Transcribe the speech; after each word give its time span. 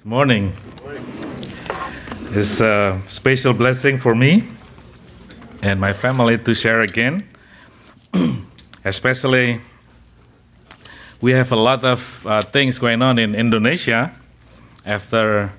Good 0.00 0.08
morning. 0.08 0.52
It's 2.30 2.58
a 2.62 2.98
special 3.06 3.52
blessing 3.52 3.98
for 3.98 4.14
me 4.14 4.44
and 5.62 5.78
my 5.78 5.92
family 5.92 6.38
to 6.38 6.54
share 6.54 6.80
again. 6.80 7.28
Especially, 8.84 9.60
we 11.20 11.32
have 11.32 11.52
a 11.52 11.56
lot 11.56 11.84
of 11.84 12.26
uh, 12.26 12.40
things 12.40 12.78
going 12.78 13.02
on 13.02 13.18
in 13.18 13.34
Indonesia 13.34 14.10
after 14.86 15.52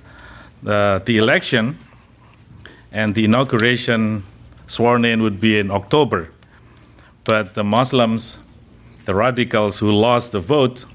the, 0.64 1.04
the 1.06 1.20
election, 1.20 1.78
and 2.92 3.14
the 3.14 3.26
inauguration 3.26 4.24
sworn 4.66 5.06
in 5.06 5.22
would 5.22 5.40
be 5.40 5.60
in 5.60 5.70
October. 5.70 6.32
But 7.26 7.54
the 7.54 7.64
Muslims, 7.64 8.40
the 9.06 9.14
radicals 9.14 9.78
who 9.78 9.92
lost 9.92 10.32
the 10.32 10.40
vote, 10.40 10.86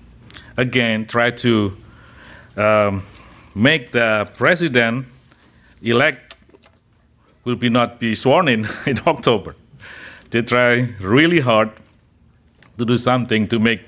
again 0.56 1.06
try 1.06 1.30
to 1.30 1.76
um, 2.56 3.04
make 3.56 3.90
the 3.90 4.30
president 4.34 5.06
elect 5.80 6.34
will 7.44 7.56
be 7.56 7.70
not 7.70 7.98
be 7.98 8.14
sworn 8.14 8.48
in 8.48 8.68
in 8.86 9.00
October. 9.06 9.56
They 10.30 10.42
try 10.42 10.94
really 11.00 11.40
hard 11.40 11.70
to 12.76 12.84
do 12.84 12.98
something 12.98 13.48
to 13.48 13.58
make 13.58 13.80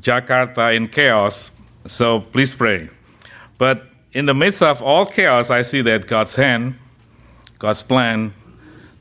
Jakarta 0.00 0.74
in 0.74 0.88
chaos. 0.88 1.50
So 1.86 2.20
please 2.20 2.54
pray. 2.54 2.90
But 3.58 3.86
in 4.12 4.26
the 4.26 4.34
midst 4.34 4.62
of 4.62 4.82
all 4.82 5.06
chaos, 5.06 5.50
I 5.50 5.62
see 5.62 5.82
that 5.82 6.06
God's 6.06 6.34
hand, 6.34 6.74
God's 7.58 7.82
plan 7.82 8.32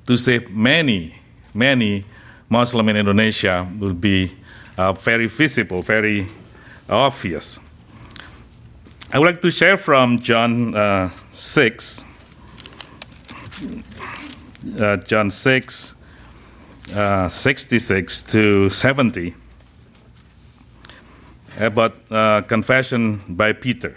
to 0.05 0.17
save 0.17 0.52
many, 0.52 1.16
many 1.53 2.05
Muslim 2.49 2.89
in 2.89 2.97
Indonesia 2.97 3.67
will 3.80 3.94
be 3.94 4.31
uh, 4.77 4.94
very 4.94 5.27
visible, 5.27 5.81
very 5.81 6.27
obvious. 6.89 7.59
I 9.11 9.17
would 9.17 9.25
like 9.25 9.41
to 9.41 9.49
share 9.49 9.75
from 9.75 10.19
John 10.19 10.75
uh, 10.75 11.09
6, 11.31 12.05
uh, 14.79 14.97
John 14.97 15.31
6, 15.31 15.95
uh, 16.93 17.27
66 17.27 18.23
to 18.23 18.69
70, 18.69 19.33
about 21.59 21.95
uh, 22.11 22.41
confession 22.43 23.23
by 23.27 23.51
Peter. 23.53 23.95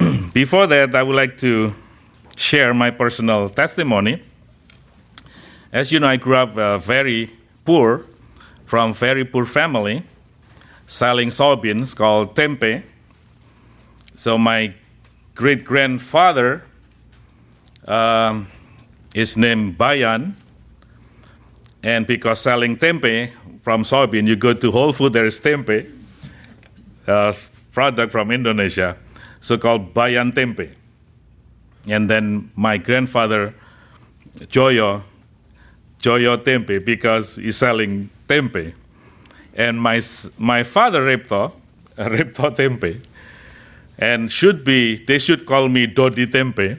Before 0.32 0.66
that, 0.66 0.96
I 0.96 1.04
would 1.04 1.14
like 1.14 1.38
to 1.38 1.72
share 2.36 2.74
my 2.74 2.90
personal 2.90 3.48
testimony. 3.48 4.20
As 5.72 5.92
you 5.92 6.00
know, 6.00 6.08
I 6.08 6.16
grew 6.16 6.34
up 6.34 6.58
uh, 6.58 6.78
very 6.78 7.30
poor, 7.64 8.04
from 8.64 8.92
very 8.92 9.24
poor 9.24 9.44
family, 9.46 10.02
selling 10.88 11.28
soybeans 11.28 11.94
called 11.94 12.34
tempe. 12.34 12.82
So 14.16 14.38
my 14.38 14.72
great 15.34 15.62
grandfather 15.62 16.64
um, 17.86 18.48
is 19.14 19.36
named 19.36 19.76
Bayan, 19.76 20.34
and 21.82 22.06
because 22.06 22.40
selling 22.40 22.78
tempe 22.78 23.30
from 23.62 23.84
soybean, 23.84 24.26
you 24.26 24.34
go 24.34 24.54
to 24.54 24.72
Whole 24.72 24.94
Food, 24.94 25.12
there 25.12 25.26
is 25.26 25.38
tempe, 25.38 25.86
uh, 27.06 27.34
product 27.72 28.10
from 28.10 28.30
Indonesia, 28.30 28.96
so-called 29.40 29.92
Bayan 29.92 30.32
tempe. 30.32 30.70
And 31.86 32.08
then 32.08 32.50
my 32.56 32.78
grandfather, 32.78 33.54
Joyo, 34.48 35.02
Joyo 36.00 36.42
tempe, 36.42 36.78
because 36.78 37.36
he's 37.36 37.58
selling 37.58 38.08
tempe. 38.26 38.72
And 39.54 39.78
my, 39.80 40.00
my 40.38 40.62
father, 40.62 41.02
Repto, 41.02 41.52
Repto 41.98 42.56
tempe, 42.56 43.02
and 43.98 44.30
should 44.30 44.64
be, 44.64 45.04
they 45.04 45.18
should 45.18 45.46
call 45.46 45.68
me 45.68 45.86
Dodi 45.86 46.30
tempe, 46.30 46.78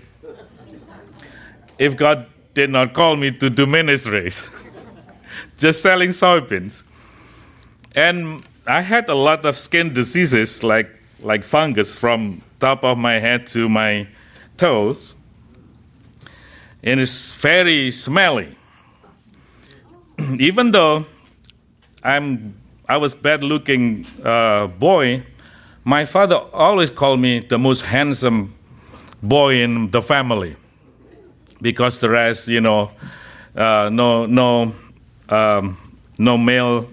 if 1.80 1.96
God 1.96 2.28
did 2.54 2.70
not 2.70 2.94
call 2.94 3.16
me 3.16 3.32
to 3.32 3.50
do 3.50 3.66
ministries, 3.66 4.44
just 5.58 5.82
selling 5.82 6.10
soybeans. 6.10 6.84
And 7.96 8.44
I 8.66 8.82
had 8.82 9.10
a 9.10 9.16
lot 9.16 9.46
of 9.46 9.56
skin 9.56 9.94
diseases 9.94 10.64
like, 10.64 10.90
like 11.22 11.44
fungus 11.44 11.98
from 11.98 12.42
top 12.60 12.84
of 12.84 12.98
my 12.98 13.14
head 13.14 13.48
to 13.48 13.70
my 13.70 14.08
toes. 14.58 15.16
And 16.84 17.00
it's 17.00 17.34
very 17.36 17.92
smelly. 17.92 18.56
Even 20.40 20.72
though 20.72 21.06
I'm, 22.04 22.56
I 22.88 22.98
was 22.98 23.16
bad 23.16 23.44
looking 23.44 24.06
uh, 24.24 24.68
boy, 24.68 25.24
my 25.88 26.04
father 26.04 26.36
always 26.52 26.90
called 26.90 27.18
me 27.18 27.40
the 27.40 27.58
most 27.58 27.82
handsome 27.82 28.54
boy 29.24 29.56
in 29.62 29.90
the 29.92 30.02
family 30.02 30.54
because 31.62 31.98
the 32.00 32.10
rest, 32.10 32.50
you 32.50 32.60
know, 32.60 32.92
uh, 33.56 33.90
no, 33.90 34.26
no, 34.26 34.76
um, 35.30 35.78
no 36.20 36.38
male, 36.38 36.90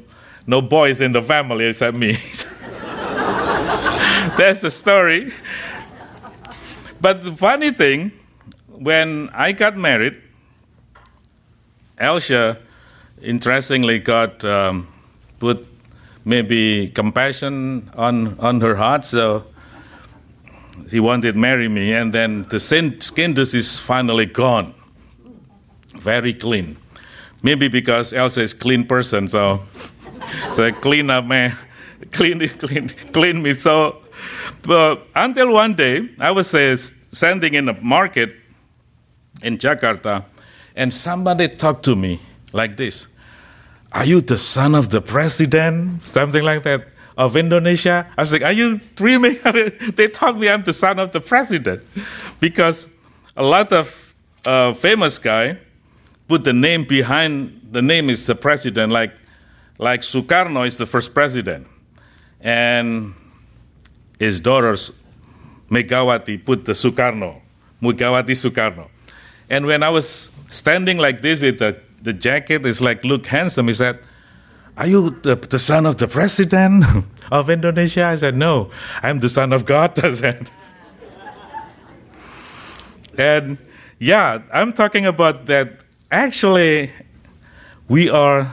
no 0.46 0.62
boys 0.62 1.00
in 1.00 1.10
the 1.10 1.20
family 1.20 1.64
except 1.64 1.96
me. 1.96 2.12
That's 4.38 4.60
the 4.60 4.70
story. 4.70 5.32
But 7.00 7.24
the 7.24 7.34
funny 7.34 7.72
thing, 7.72 8.12
when 8.68 9.28
I 9.30 9.50
got 9.50 9.76
married, 9.76 10.22
Elsa, 11.98 12.58
interestingly, 13.20 13.98
got 13.98 14.44
um, 14.44 14.86
put 15.40 15.66
maybe 16.24 16.88
compassion 16.88 17.90
on 17.96 18.38
on 18.38 18.60
her 18.60 18.76
heart, 18.76 19.04
so 19.04 19.44
he 20.90 21.00
wanted 21.00 21.32
to 21.32 21.38
marry 21.38 21.68
me, 21.68 21.92
and 21.92 22.12
then 22.12 22.42
the 22.48 22.60
skin 22.60 23.34
disease 23.34 23.78
finally 23.78 24.26
gone, 24.26 24.74
very 25.94 26.34
clean. 26.34 26.76
Maybe 27.42 27.68
because 27.68 28.12
Elsa 28.12 28.42
is 28.42 28.54
clean 28.54 28.86
person, 28.86 29.28
so 29.28 29.60
so 30.52 30.72
clean 30.72 31.10
up 31.10 31.24
man, 31.26 31.56
clean 32.12 32.48
clean 32.48 32.88
clean 33.12 33.42
me. 33.42 33.54
So, 33.54 34.02
but 34.62 35.06
until 35.14 35.52
one 35.52 35.74
day 35.74 36.08
I 36.20 36.30
was 36.30 36.54
uh, 36.54 36.76
standing 37.12 37.54
in 37.54 37.68
a 37.68 37.80
market 37.80 38.34
in 39.42 39.58
Jakarta, 39.58 40.24
and 40.74 40.92
somebody 40.92 41.48
talked 41.48 41.84
to 41.84 41.94
me 41.94 42.20
like 42.52 42.76
this: 42.76 43.06
"Are 43.94 44.04
you 44.04 44.20
the 44.20 44.36
son 44.36 44.74
of 44.74 44.90
the 44.90 45.00
president?" 45.00 46.02
Something 46.08 46.42
like 46.44 46.62
that 46.64 46.88
of 47.16 47.36
Indonesia. 47.36 48.06
I 48.16 48.22
was 48.22 48.32
like, 48.32 48.42
Are 48.42 48.52
you 48.52 48.80
dreaming? 48.96 49.38
they 49.94 50.08
told 50.08 50.38
me 50.38 50.48
I'm 50.48 50.64
the 50.64 50.72
son 50.72 50.98
of 50.98 51.12
the 51.12 51.20
president. 51.20 51.82
Because 52.40 52.88
a 53.36 53.42
lot 53.42 53.72
of 53.72 54.14
uh, 54.44 54.74
famous 54.74 55.18
guy 55.18 55.58
put 56.28 56.44
the 56.44 56.52
name 56.52 56.84
behind 56.84 57.60
the 57.70 57.82
name 57.82 58.08
is 58.08 58.26
the 58.26 58.34
president, 58.34 58.92
like, 58.92 59.12
like 59.78 60.02
Sukarno 60.02 60.66
is 60.66 60.78
the 60.78 60.86
first 60.86 61.12
president. 61.12 61.66
And 62.40 63.14
his 64.18 64.38
daughters, 64.38 64.92
Megawati, 65.70 66.44
put 66.44 66.64
the 66.64 66.72
Sukarno, 66.72 67.40
Megawati 67.82 68.30
Sukarno. 68.30 68.88
And 69.50 69.66
when 69.66 69.82
I 69.82 69.88
was 69.88 70.30
standing 70.48 70.98
like 70.98 71.20
this 71.20 71.40
with 71.40 71.58
the, 71.58 71.78
the 72.04 72.12
jacket, 72.12 72.64
it's 72.64 72.80
like, 72.80 73.02
look 73.04 73.26
handsome, 73.26 73.66
he 73.66 73.74
said, 73.74 73.98
are 74.76 74.86
you 74.88 75.10
the, 75.10 75.36
the 75.36 75.58
son 75.58 75.86
of 75.86 75.98
the 75.98 76.08
president 76.08 76.84
of 77.30 77.48
Indonesia? 77.48 78.06
I 78.06 78.16
said, 78.16 78.36
No, 78.36 78.70
I'm 79.02 79.20
the 79.20 79.28
son 79.28 79.52
of 79.52 79.64
God. 79.64 79.98
I 80.04 80.14
said. 80.14 80.50
and 83.16 83.58
yeah, 83.98 84.42
I'm 84.52 84.72
talking 84.72 85.06
about 85.06 85.46
that 85.46 85.80
actually 86.10 86.90
we 87.88 88.10
are 88.10 88.50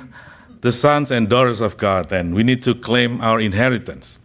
the 0.62 0.72
sons 0.72 1.10
and 1.10 1.28
daughters 1.28 1.60
of 1.60 1.78
God, 1.78 2.12
and 2.12 2.36
we 2.36 2.44
need 2.44 2.62
to 2.64 2.76
claim 2.76 3.20
our 3.22 3.40
inheritance 3.40 4.20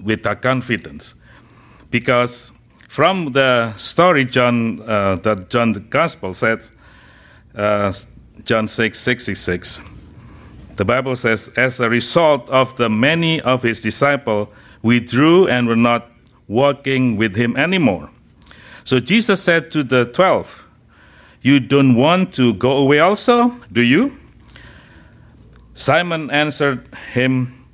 with 0.00 0.24
a 0.24 0.36
confidence. 0.36 1.16
Because 1.90 2.52
from 2.88 3.32
the 3.32 3.74
story 3.76 4.24
John 4.24 4.80
uh, 4.82 5.16
that 5.16 5.50
John 5.50 5.72
the 5.72 5.80
Gospel 5.80 6.32
says, 6.32 6.70
uh, 7.56 7.92
John 8.44 8.66
6 8.66 8.98
66, 8.98 9.80
the 10.76 10.84
Bible 10.84 11.14
says, 11.16 11.48
as 11.56 11.78
a 11.80 11.88
result 11.88 12.48
of 12.48 12.76
the 12.76 12.88
many 12.88 13.40
of 13.40 13.62
his 13.62 13.80
disciples 13.80 14.48
withdrew 14.82 15.46
and 15.46 15.68
were 15.68 15.76
not 15.76 16.10
walking 16.48 17.16
with 17.16 17.36
him 17.36 17.56
anymore. 17.56 18.10
So 18.84 18.98
Jesus 18.98 19.42
said 19.42 19.70
to 19.72 19.84
the 19.84 20.04
twelve, 20.06 20.66
You 21.40 21.60
don't 21.60 21.94
want 21.94 22.34
to 22.34 22.54
go 22.54 22.78
away 22.78 22.98
also, 22.98 23.50
do 23.70 23.80
you? 23.80 24.18
Simon 25.74 26.30
answered 26.30 26.88
him, 27.12 27.64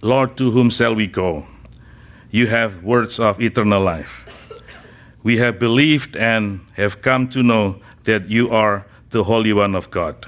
Lord, 0.00 0.36
to 0.36 0.50
whom 0.50 0.70
shall 0.70 0.94
we 0.94 1.06
go? 1.06 1.46
You 2.30 2.46
have 2.46 2.84
words 2.84 3.18
of 3.18 3.40
eternal 3.40 3.82
life. 3.82 4.30
We 5.22 5.38
have 5.38 5.58
believed 5.58 6.16
and 6.16 6.60
have 6.74 7.02
come 7.02 7.28
to 7.30 7.42
know 7.42 7.80
that 8.04 8.28
you 8.28 8.50
are 8.50 8.86
the 9.14 9.24
Holy 9.24 9.52
One 9.52 9.74
of 9.74 9.90
God. 9.90 10.26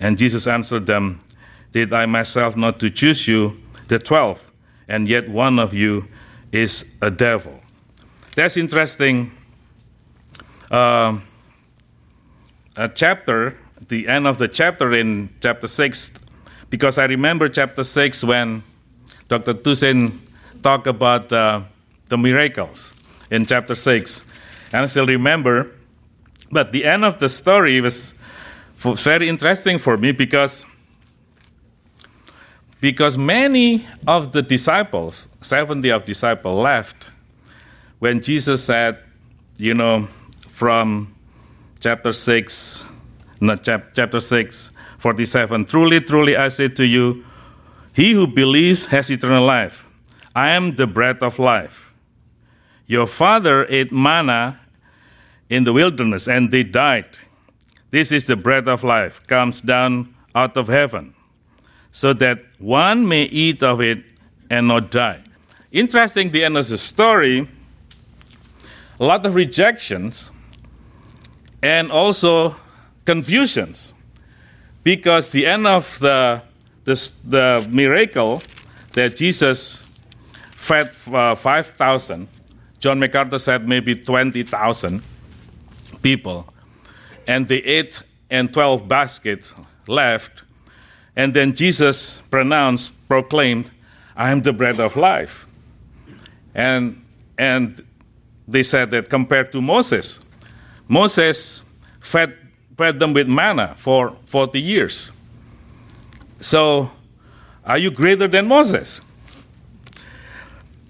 And 0.00 0.16
Jesus 0.18 0.46
answered 0.46 0.86
them, 0.86 1.20
did 1.72 1.92
I 1.92 2.06
myself 2.06 2.56
not 2.56 2.80
to 2.80 2.88
choose 2.88 3.28
you, 3.28 3.60
the 3.88 3.98
twelve, 3.98 4.50
and 4.88 5.06
yet 5.06 5.28
one 5.28 5.58
of 5.58 5.74
you 5.74 6.08
is 6.50 6.86
a 7.02 7.10
devil? 7.10 7.60
That's 8.34 8.56
interesting. 8.56 9.30
Uh, 10.70 11.20
a 12.76 12.88
chapter, 12.88 13.58
the 13.88 14.08
end 14.08 14.26
of 14.26 14.38
the 14.38 14.48
chapter 14.48 14.94
in 14.94 15.28
chapter 15.42 15.68
6, 15.68 16.12
because 16.70 16.96
I 16.96 17.04
remember 17.04 17.48
chapter 17.48 17.84
6 17.84 18.24
when 18.24 18.62
Dr. 19.28 19.52
Tusen 19.52 20.18
talked 20.62 20.86
about 20.86 21.30
uh, 21.32 21.60
the 22.08 22.16
miracles 22.16 22.94
in 23.30 23.44
chapter 23.44 23.74
6. 23.74 24.24
And 24.72 24.84
I 24.84 24.86
still 24.86 25.06
remember. 25.06 25.77
But 26.50 26.72
the 26.72 26.84
end 26.84 27.04
of 27.04 27.18
the 27.18 27.28
story 27.28 27.80
was 27.80 28.14
very 28.76 29.28
interesting 29.28 29.78
for 29.78 29.96
me 29.96 30.12
because 30.12 30.64
because 32.80 33.18
many 33.18 33.86
of 34.06 34.30
the 34.30 34.40
disciples, 34.40 35.28
70 35.40 35.90
of 35.90 36.04
disciples 36.04 36.62
left 36.62 37.08
when 37.98 38.22
Jesus 38.22 38.62
said, 38.62 39.02
you 39.56 39.74
know, 39.74 40.06
from 40.46 41.12
chapter 41.80 42.12
6, 42.12 42.86
not 43.40 43.64
chap- 43.64 43.94
chapter 43.94 44.20
6, 44.20 44.72
47, 44.98 45.64
truly, 45.64 46.00
truly, 46.00 46.36
I 46.36 46.48
say 46.48 46.68
to 46.68 46.86
you, 46.86 47.24
he 47.92 48.12
who 48.12 48.28
believes 48.28 48.86
has 48.86 49.10
eternal 49.10 49.44
life. 49.44 49.84
I 50.36 50.50
am 50.50 50.76
the 50.76 50.86
bread 50.86 51.20
of 51.20 51.40
life. 51.40 51.92
Your 52.86 53.08
father 53.08 53.66
ate 53.68 53.90
manna 53.90 54.60
in 55.48 55.64
the 55.64 55.72
wilderness 55.72 56.28
and 56.28 56.50
they 56.50 56.62
died. 56.62 57.18
This 57.90 58.12
is 58.12 58.26
the 58.26 58.36
bread 58.36 58.68
of 58.68 58.84
life, 58.84 59.26
comes 59.26 59.60
down 59.60 60.14
out 60.34 60.56
of 60.56 60.68
heaven, 60.68 61.14
so 61.90 62.12
that 62.14 62.44
one 62.58 63.08
may 63.08 63.24
eat 63.24 63.62
of 63.62 63.80
it 63.80 64.04
and 64.50 64.68
not 64.68 64.90
die. 64.90 65.22
Interesting, 65.72 66.30
the 66.30 66.44
end 66.44 66.56
of 66.56 66.68
the 66.68 66.78
story, 66.78 67.48
a 69.00 69.04
lot 69.04 69.24
of 69.24 69.34
rejections 69.34 70.30
and 71.62 71.90
also 71.90 72.56
confusions 73.04 73.94
because 74.82 75.30
the 75.30 75.46
end 75.46 75.66
of 75.66 75.98
the, 75.98 76.42
the, 76.84 77.12
the 77.24 77.68
miracle 77.70 78.42
that 78.92 79.16
Jesus 79.16 79.88
fed 80.56 80.90
uh, 81.12 81.34
5,000, 81.34 82.28
John 82.80 82.98
MacArthur 82.98 83.38
said 83.38 83.68
maybe 83.68 83.94
20,000 83.94 85.02
people, 86.02 86.46
and 87.26 87.48
the 87.48 87.64
ate 87.66 88.02
and 88.30 88.52
12 88.52 88.88
baskets 88.88 89.54
left. 89.86 90.42
And 91.16 91.34
then 91.34 91.54
Jesus 91.54 92.20
pronounced, 92.30 92.92
proclaimed, 93.08 93.70
I 94.16 94.30
am 94.30 94.42
the 94.42 94.52
bread 94.52 94.80
of 94.80 94.96
life. 94.96 95.46
And, 96.54 97.04
and 97.36 97.84
they 98.46 98.62
said 98.62 98.90
that 98.90 99.08
compared 99.08 99.52
to 99.52 99.60
Moses, 99.60 100.20
Moses 100.88 101.62
fed, 102.00 102.36
fed 102.76 102.98
them 102.98 103.12
with 103.12 103.28
manna 103.28 103.74
for 103.76 104.16
40 104.24 104.60
years. 104.60 105.10
So, 106.40 106.90
are 107.64 107.78
you 107.78 107.90
greater 107.90 108.28
than 108.28 108.46
Moses? 108.46 109.00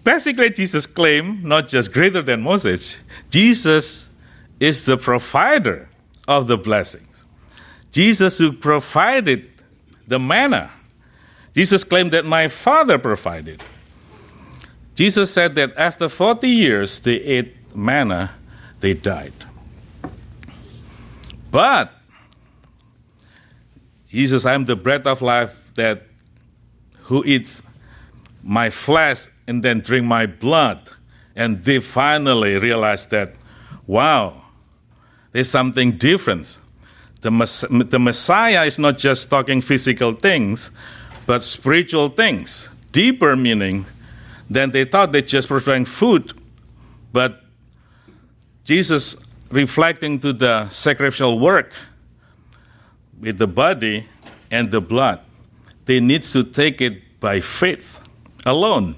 Basically, 0.05 0.51
Jesus 0.51 0.87
claimed 0.87 1.45
not 1.45 1.69
just 1.69 1.93
greater 1.93 2.23
than 2.23 2.41
Moses, 2.41 2.99
Jesus 3.31 4.08
is 4.61 4.85
the 4.85 4.97
provider 4.97 5.89
of 6.27 6.47
the 6.47 6.57
blessings. 6.57 7.07
Jesus 7.91 8.39
who 8.39 8.53
provided 8.53 9.49
the 10.07 10.19
manna. 10.19 10.71
Jesus 11.55 11.85
claimed 11.85 12.13
that 12.13 12.25
my 12.25 12.49
Father 12.49 12.99
provided. 12.99 13.63
Jesus 14.95 15.33
said 15.33 15.55
that 15.55 15.73
after 15.77 16.09
40 16.09 16.49
years 16.49 17.01
they 17.01 17.17
ate 17.17 17.55
manna, 17.75 18.33
they 18.81 18.95
died. 18.95 19.33
But 21.51 21.93
Jesus, 24.09 24.45
I 24.45 24.55
am 24.55 24.65
the 24.65 24.77
bread 24.77 25.07
of 25.07 25.23
life 25.23 25.71
that 25.75 26.07
who 27.05 27.25
eats 27.25 27.63
my 28.43 28.71
flesh 28.71 29.29
and 29.47 29.63
then 29.63 29.81
drink 29.81 30.07
my 30.07 30.27
blood. 30.27 30.91
And 31.37 31.65
they 31.65 31.79
finally 31.79 32.57
realized 32.57 33.11
that, 33.11 33.35
wow, 33.87 34.43
there's 35.33 35.51
something 35.51 35.93
different. 35.93 36.59
The, 37.21 37.87
the 37.89 37.99
Messiah 37.99 38.65
is 38.65 38.79
not 38.79 38.99
just 38.99 39.29
talking 39.29 39.61
physical 39.61 40.13
things, 40.13 40.71
but 41.27 41.43
spiritual 41.43 42.09
things, 42.11 42.69
deeper 42.93 43.37
meaning 43.37 43.87
than 44.49 44.71
they 44.71 44.85
thought 44.85 45.13
they 45.13 45.23
just 45.23 45.49
providing 45.49 45.85
food. 45.85 46.33
But 47.13 47.43
Jesus 48.65 49.17
reflecting 49.51 50.21
to 50.21 50.33
the 50.33 50.69
sacrificial 50.69 51.39
work 51.39 51.73
with 53.21 53.39
the 53.39 53.47
body 53.47 54.07
and 54.51 54.71
the 54.71 54.81
blood. 54.81 55.21
They 55.87 56.01
need 56.01 56.23
to 56.25 56.45
take 56.45 56.81
it 56.81 57.21
by 57.21 57.41
faith 57.41 58.01
alone. 58.47 58.97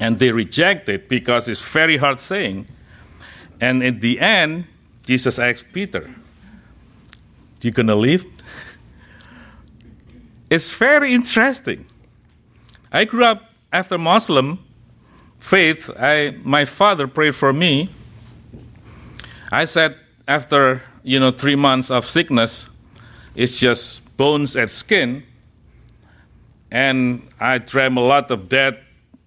And 0.00 0.18
they 0.18 0.30
reject 0.30 0.88
it 0.88 1.08
because 1.08 1.48
it's 1.48 1.60
very 1.60 1.96
hard 1.96 2.20
saying. 2.20 2.66
And 3.60 3.82
in 3.82 3.98
the 3.98 4.20
end, 4.20 4.66
Jesus 5.08 5.38
asked 5.40 5.72
Peter, 5.72 6.08
You 7.60 7.72
gonna 7.72 7.96
leave? 7.96 8.24
it's 10.50 10.72
very 10.72 11.12
interesting. 11.12 11.86
I 12.92 13.04
grew 13.04 13.24
up 13.24 13.50
after 13.72 13.98
Muslim 13.98 14.60
faith. 15.40 15.90
I, 15.98 16.36
my 16.44 16.64
father 16.64 17.08
prayed 17.08 17.34
for 17.34 17.52
me 17.52 17.90
I 19.50 19.64
said 19.64 19.96
after 20.26 20.82
you 21.02 21.18
know 21.18 21.30
three 21.30 21.56
months 21.56 21.90
of 21.90 22.04
sickness, 22.04 22.68
it's 23.34 23.58
just 23.58 24.04
bones 24.18 24.56
and 24.56 24.68
skin, 24.68 25.22
and 26.70 27.26
I 27.40 27.56
dreamed 27.58 27.96
a 27.96 28.02
lot 28.02 28.30
of 28.30 28.48
dead 28.48 28.78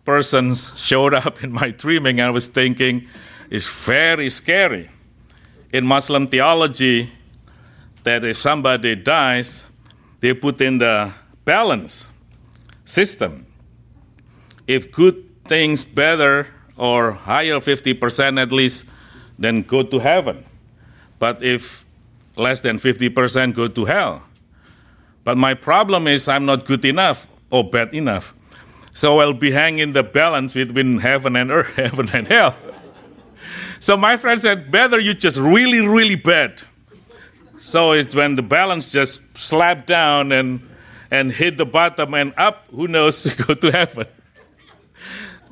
persons 0.06 0.74
showed 0.80 1.14
up 1.16 1.44
in 1.44 1.52
my 1.52 1.72
dreaming. 1.72 2.22
I 2.22 2.30
was 2.30 2.48
thinking, 2.48 3.08
it's 3.50 3.68
very 3.68 4.30
scary. 4.30 4.90
In 5.72 5.86
Muslim 5.86 6.28
theology, 6.28 7.12
that 8.04 8.24
if 8.24 8.38
somebody 8.38 8.96
dies, 8.96 9.66
they 10.20 10.34
put 10.34 10.60
in 10.62 10.80
the 10.80 11.14
balance 11.46 12.10
system. 12.86 13.46
If 14.68 14.92
good 14.92 15.24
things 15.46 15.84
better 15.84 16.48
or 16.78 17.12
higher 17.12 17.60
50% 17.60 18.42
at 18.42 18.52
least 18.52 18.86
then 19.38 19.64
go 19.64 19.84
to 19.84 20.00
heaven. 20.00 20.46
But 21.20 21.44
if 21.44 21.86
less 22.36 22.62
than 22.62 22.78
50% 22.78 23.54
go 23.54 23.68
to 23.68 23.86
hell. 23.86 24.24
But 25.24 25.38
my 25.38 25.54
problem 25.54 26.08
is 26.08 26.28
I'm 26.28 26.46
not 26.46 26.66
good 26.66 26.86
enough 26.86 27.28
or 27.50 27.68
bad 27.70 27.94
enough. 27.94 28.34
So 28.92 29.20
I'll 29.20 29.34
be 29.34 29.52
hanging 29.52 29.94
the 29.94 30.04
balance 30.04 30.54
between 30.54 31.00
heaven 31.00 31.36
and 31.36 31.52
earth, 31.52 31.74
heaven 31.76 32.10
and 32.14 32.28
hell. 32.28 32.56
So 33.82 33.98
my 33.98 34.16
friend 34.16 34.40
said, 34.40 34.70
better 34.70 35.00
you 35.00 35.16
just 35.16 35.38
really, 35.38 35.86
really 35.86 36.16
bad. 36.16 36.62
So 37.60 37.94
it's 37.94 38.14
when 38.14 38.36
the 38.36 38.44
balance 38.44 38.92
just 38.92 39.22
slapped 39.36 39.88
down 39.88 40.32
and, 40.32 40.62
and 41.10 41.32
hit 41.32 41.58
the 41.58 41.66
bottom 41.66 42.14
and 42.14 42.32
up, 42.38 42.68
who 42.70 42.88
knows, 42.88 43.26
go 43.48 43.56
to 43.56 43.72
heaven. 43.72 44.06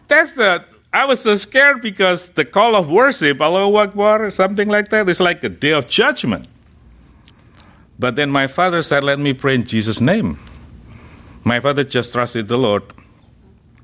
That's 0.07 0.36
the 0.36 0.63
I 0.91 1.05
was 1.05 1.21
so 1.21 1.36
scared 1.36 1.81
because 1.81 2.29
the 2.29 2.45
call 2.45 2.75
of 2.75 2.89
worship, 2.89 3.41
Allahu 3.41 3.75
Akbar, 3.77 4.31
something 4.31 4.67
like 4.67 4.89
that, 4.89 5.09
is 5.09 5.19
like 5.19 5.43
a 5.43 5.50
day 5.50 5.71
of 5.71 5.88
judgment. 5.88 6.48
But 8.00 8.15
then 8.15 8.31
my 8.31 8.48
father 8.48 8.81
said, 8.81 9.03
Let 9.03 9.19
me 9.19 9.33
pray 9.33 9.55
in 9.55 9.65
Jesus' 9.65 10.01
name. 10.01 10.39
My 11.43 11.59
father 11.59 11.83
just 11.83 12.13
trusted 12.13 12.48
the 12.48 12.57
Lord. 12.57 12.83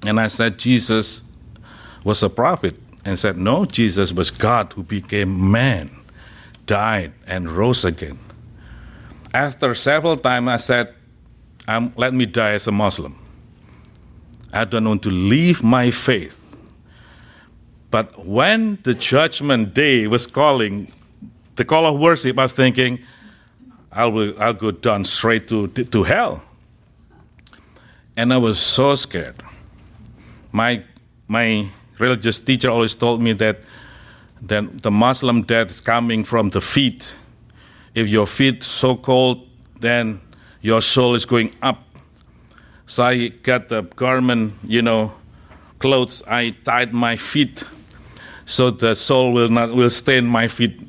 And 0.05 0.19
I 0.19 0.27
said, 0.27 0.57
Jesus 0.57 1.23
was 2.03 2.23
a 2.23 2.29
prophet. 2.29 2.77
And 3.05 3.17
said, 3.17 3.37
No, 3.37 3.63
Jesus 3.65 4.11
was 4.11 4.31
God 4.31 4.73
who 4.73 4.83
became 4.83 5.51
man, 5.51 5.89
died, 6.65 7.13
and 7.25 7.49
rose 7.49 7.85
again. 7.85 8.19
After 9.33 9.73
several 9.75 10.17
times, 10.17 10.49
I 10.49 10.57
said, 10.57 10.93
um, 11.67 11.93
Let 11.95 12.13
me 12.13 12.25
die 12.25 12.51
as 12.51 12.67
a 12.67 12.71
Muslim. 12.71 13.17
I 14.51 14.65
don't 14.65 14.87
want 14.87 15.03
to 15.03 15.09
leave 15.09 15.63
my 15.63 15.91
faith 15.91 16.41
but 17.95 18.25
when 18.25 18.77
the 18.83 18.93
judgment 18.93 19.73
day 19.73 20.05
was 20.05 20.27
calling, 20.27 20.91
the 21.55 21.63
call 21.63 21.85
of 21.85 21.97
worship, 21.97 22.37
I 22.37 22.43
was 22.43 22.51
thinking, 22.51 22.99
I'll, 23.89 24.37
I'll 24.37 24.51
go 24.53 24.71
down 24.71 25.05
straight 25.05 25.47
to, 25.47 25.69
to 25.69 26.03
hell. 26.03 26.43
And 28.17 28.33
I 28.33 28.37
was 28.37 28.59
so 28.59 28.95
scared. 28.95 29.41
My, 30.51 30.83
my 31.29 31.69
religious 31.99 32.39
teacher 32.39 32.69
always 32.69 32.95
told 32.95 33.21
me 33.21 33.33
that, 33.33 33.65
that 34.41 34.81
the 34.81 34.91
Muslim 34.91 35.43
death 35.43 35.71
is 35.71 35.81
coming 35.81 36.23
from 36.23 36.49
the 36.49 36.61
feet. 36.61 37.15
If 37.93 38.09
your 38.09 38.27
feet 38.27 38.63
so 38.63 38.95
cold, 38.95 39.47
then 39.79 40.21
your 40.61 40.81
soul 40.81 41.15
is 41.15 41.25
going 41.25 41.53
up. 41.61 41.83
So 42.87 43.03
I 43.03 43.29
got 43.29 43.69
the 43.69 43.81
garment, 43.83 44.53
you 44.63 44.81
know, 44.81 45.13
clothes. 45.79 46.21
I 46.27 46.51
tied 46.63 46.93
my 46.93 47.15
feet 47.15 47.63
so 48.45 48.69
the 48.69 48.95
soul 48.95 49.33
will 49.33 49.49
not 49.49 49.73
will 49.73 49.89
stay 49.89 50.17
in 50.17 50.27
my 50.27 50.47
feet 50.47 50.79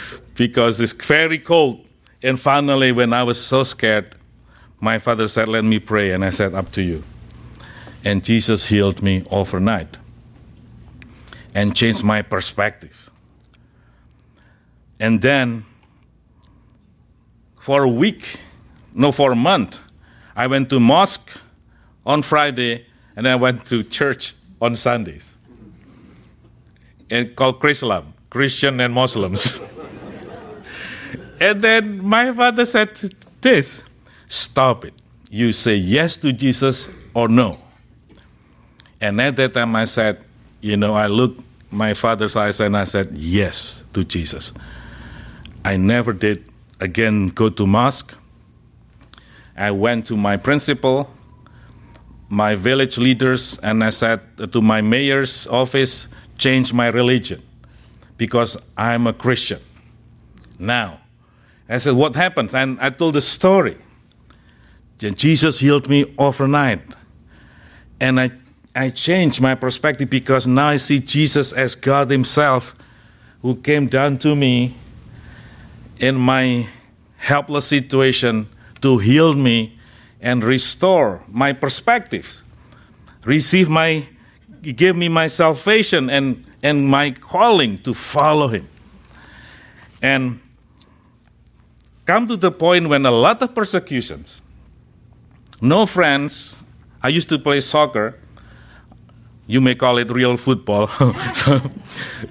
because 0.34 0.80
it's 0.80 0.92
very 0.92 1.38
cold. 1.38 1.86
And 2.22 2.40
finally, 2.40 2.92
when 2.92 3.12
I 3.12 3.22
was 3.22 3.42
so 3.44 3.62
scared, 3.62 4.14
my 4.80 4.98
father 4.98 5.28
said, 5.28 5.48
Let 5.48 5.64
me 5.64 5.78
pray. 5.78 6.10
And 6.10 6.24
I 6.24 6.30
said, 6.30 6.54
Up 6.54 6.72
to 6.72 6.82
you. 6.82 7.04
And 8.04 8.24
Jesus 8.24 8.66
healed 8.66 9.02
me 9.02 9.24
overnight 9.30 9.96
and 11.56 11.74
changed 11.74 12.04
my 12.04 12.20
perspective. 12.20 13.10
And 15.00 15.22
then, 15.22 15.64
for 17.58 17.82
a 17.84 17.88
week, 17.88 18.40
no, 18.94 19.10
for 19.10 19.32
a 19.32 19.36
month, 19.36 19.80
I 20.36 20.48
went 20.48 20.68
to 20.68 20.78
mosque 20.78 21.30
on 22.04 22.20
Friday 22.20 22.84
and 23.16 23.26
I 23.26 23.36
went 23.36 23.64
to 23.68 23.82
church 23.82 24.34
on 24.60 24.76
Sundays. 24.76 25.34
And 27.08 27.34
called 27.34 27.64
Islam, 27.64 28.12
Christian 28.28 28.78
and 28.78 28.92
Muslims. 28.92 29.62
and 31.40 31.62
then 31.62 32.04
my 32.04 32.34
father 32.34 32.66
said 32.66 32.90
this 33.40 33.82
stop 34.28 34.84
it. 34.84 34.92
You 35.30 35.54
say 35.54 35.76
yes 35.76 36.18
to 36.18 36.34
Jesus 36.34 36.90
or 37.14 37.28
no. 37.28 37.56
And 39.00 39.18
at 39.22 39.36
that 39.36 39.54
time 39.54 39.74
I 39.74 39.86
said, 39.86 40.25
you 40.66 40.76
know, 40.76 40.94
I 40.94 41.06
looked 41.06 41.44
my 41.70 41.94
father's 41.94 42.34
eyes 42.34 42.58
and 42.58 42.76
I 42.76 42.84
said 42.84 43.16
yes 43.16 43.84
to 43.92 44.02
Jesus. 44.02 44.52
I 45.64 45.76
never 45.76 46.12
did 46.12 46.44
again 46.80 47.28
go 47.28 47.50
to 47.50 47.66
mosque. 47.66 48.12
I 49.56 49.70
went 49.70 50.06
to 50.08 50.16
my 50.16 50.36
principal, 50.36 51.08
my 52.28 52.56
village 52.56 52.98
leaders, 52.98 53.58
and 53.62 53.84
I 53.84 53.90
said 53.90 54.20
to 54.52 54.60
my 54.60 54.80
mayor's 54.80 55.46
office, 55.46 56.08
change 56.36 56.72
my 56.72 56.88
religion 56.88 57.42
because 58.16 58.56
I'm 58.76 59.06
a 59.06 59.12
Christian. 59.12 59.60
Now, 60.58 61.00
I 61.68 61.78
said, 61.78 61.94
what 61.94 62.16
happened? 62.16 62.54
And 62.54 62.78
I 62.80 62.90
told 62.90 63.14
the 63.14 63.20
story. 63.20 63.76
Jesus 64.98 65.60
healed 65.60 65.88
me 65.88 66.12
overnight. 66.18 66.82
And 68.00 68.18
I, 68.20 68.30
I 68.76 68.90
changed 68.90 69.40
my 69.40 69.54
perspective 69.54 70.10
because 70.10 70.46
now 70.46 70.68
I 70.68 70.76
see 70.76 70.98
Jesus 70.98 71.50
as 71.50 71.74
God 71.74 72.10
Himself 72.10 72.74
who 73.40 73.56
came 73.56 73.86
down 73.86 74.18
to 74.18 74.36
me 74.36 74.76
in 75.98 76.14
my 76.14 76.68
helpless 77.16 77.64
situation 77.64 78.48
to 78.82 78.98
heal 78.98 79.32
me 79.32 79.78
and 80.20 80.44
restore 80.44 81.22
my 81.26 81.54
perspectives. 81.54 82.42
Receive 83.24 83.70
my, 83.70 84.06
give 84.60 84.94
me 84.94 85.08
my 85.08 85.28
salvation 85.28 86.10
and, 86.10 86.44
and 86.62 86.86
my 86.86 87.12
calling 87.12 87.78
to 87.78 87.94
follow 87.94 88.48
Him. 88.48 88.68
And 90.02 90.38
come 92.04 92.28
to 92.28 92.36
the 92.36 92.52
point 92.52 92.90
when 92.90 93.06
a 93.06 93.10
lot 93.10 93.40
of 93.40 93.54
persecutions, 93.54 94.42
no 95.62 95.86
friends. 95.86 96.62
I 97.02 97.08
used 97.08 97.30
to 97.30 97.38
play 97.38 97.62
soccer. 97.62 98.18
You 99.46 99.60
may 99.60 99.74
call 99.74 99.98
it 99.98 100.10
real 100.10 100.36
football. 100.36 100.88
so 101.32 101.60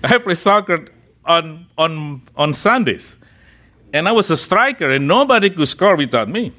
I 0.03 0.17
play 0.17 0.35
soccer 0.35 0.85
on, 1.25 1.65
on, 1.77 2.21
on 2.35 2.53
Sundays. 2.53 3.15
And 3.93 4.07
I 4.09 4.11
was 4.11 4.29
a 4.29 4.37
striker, 4.37 4.89
and 4.91 5.07
nobody 5.07 5.49
could 5.49 5.67
score 5.67 5.95
without 5.95 6.27
me. 6.27 6.51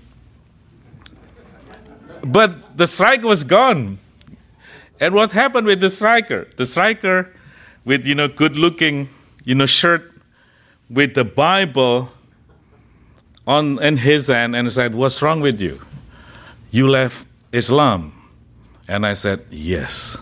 But 2.22 2.76
the 2.76 2.86
striker 2.86 3.26
was 3.26 3.44
gone. 3.44 3.98
And 4.98 5.14
what 5.14 5.32
happened 5.32 5.66
with 5.66 5.80
the 5.80 5.90
striker? 5.90 6.48
The 6.56 6.64
striker 6.64 7.32
with, 7.84 8.06
you 8.06 8.14
know, 8.14 8.28
good 8.28 8.56
looking, 8.56 9.08
you 9.44 9.54
know, 9.54 9.66
shirt 9.66 10.12
with 10.88 11.14
the 11.14 11.24
Bible 11.24 12.10
on 13.46 13.82
in 13.82 13.98
his 13.98 14.26
hand 14.28 14.56
and 14.56 14.72
said, 14.72 14.94
What's 14.94 15.20
wrong 15.22 15.40
with 15.40 15.60
you? 15.60 15.80
You 16.70 16.88
left 16.88 17.26
Islam. 17.52 18.12
And 18.88 19.06
I 19.06 19.12
said, 19.12 19.44
Yes. 19.50 20.16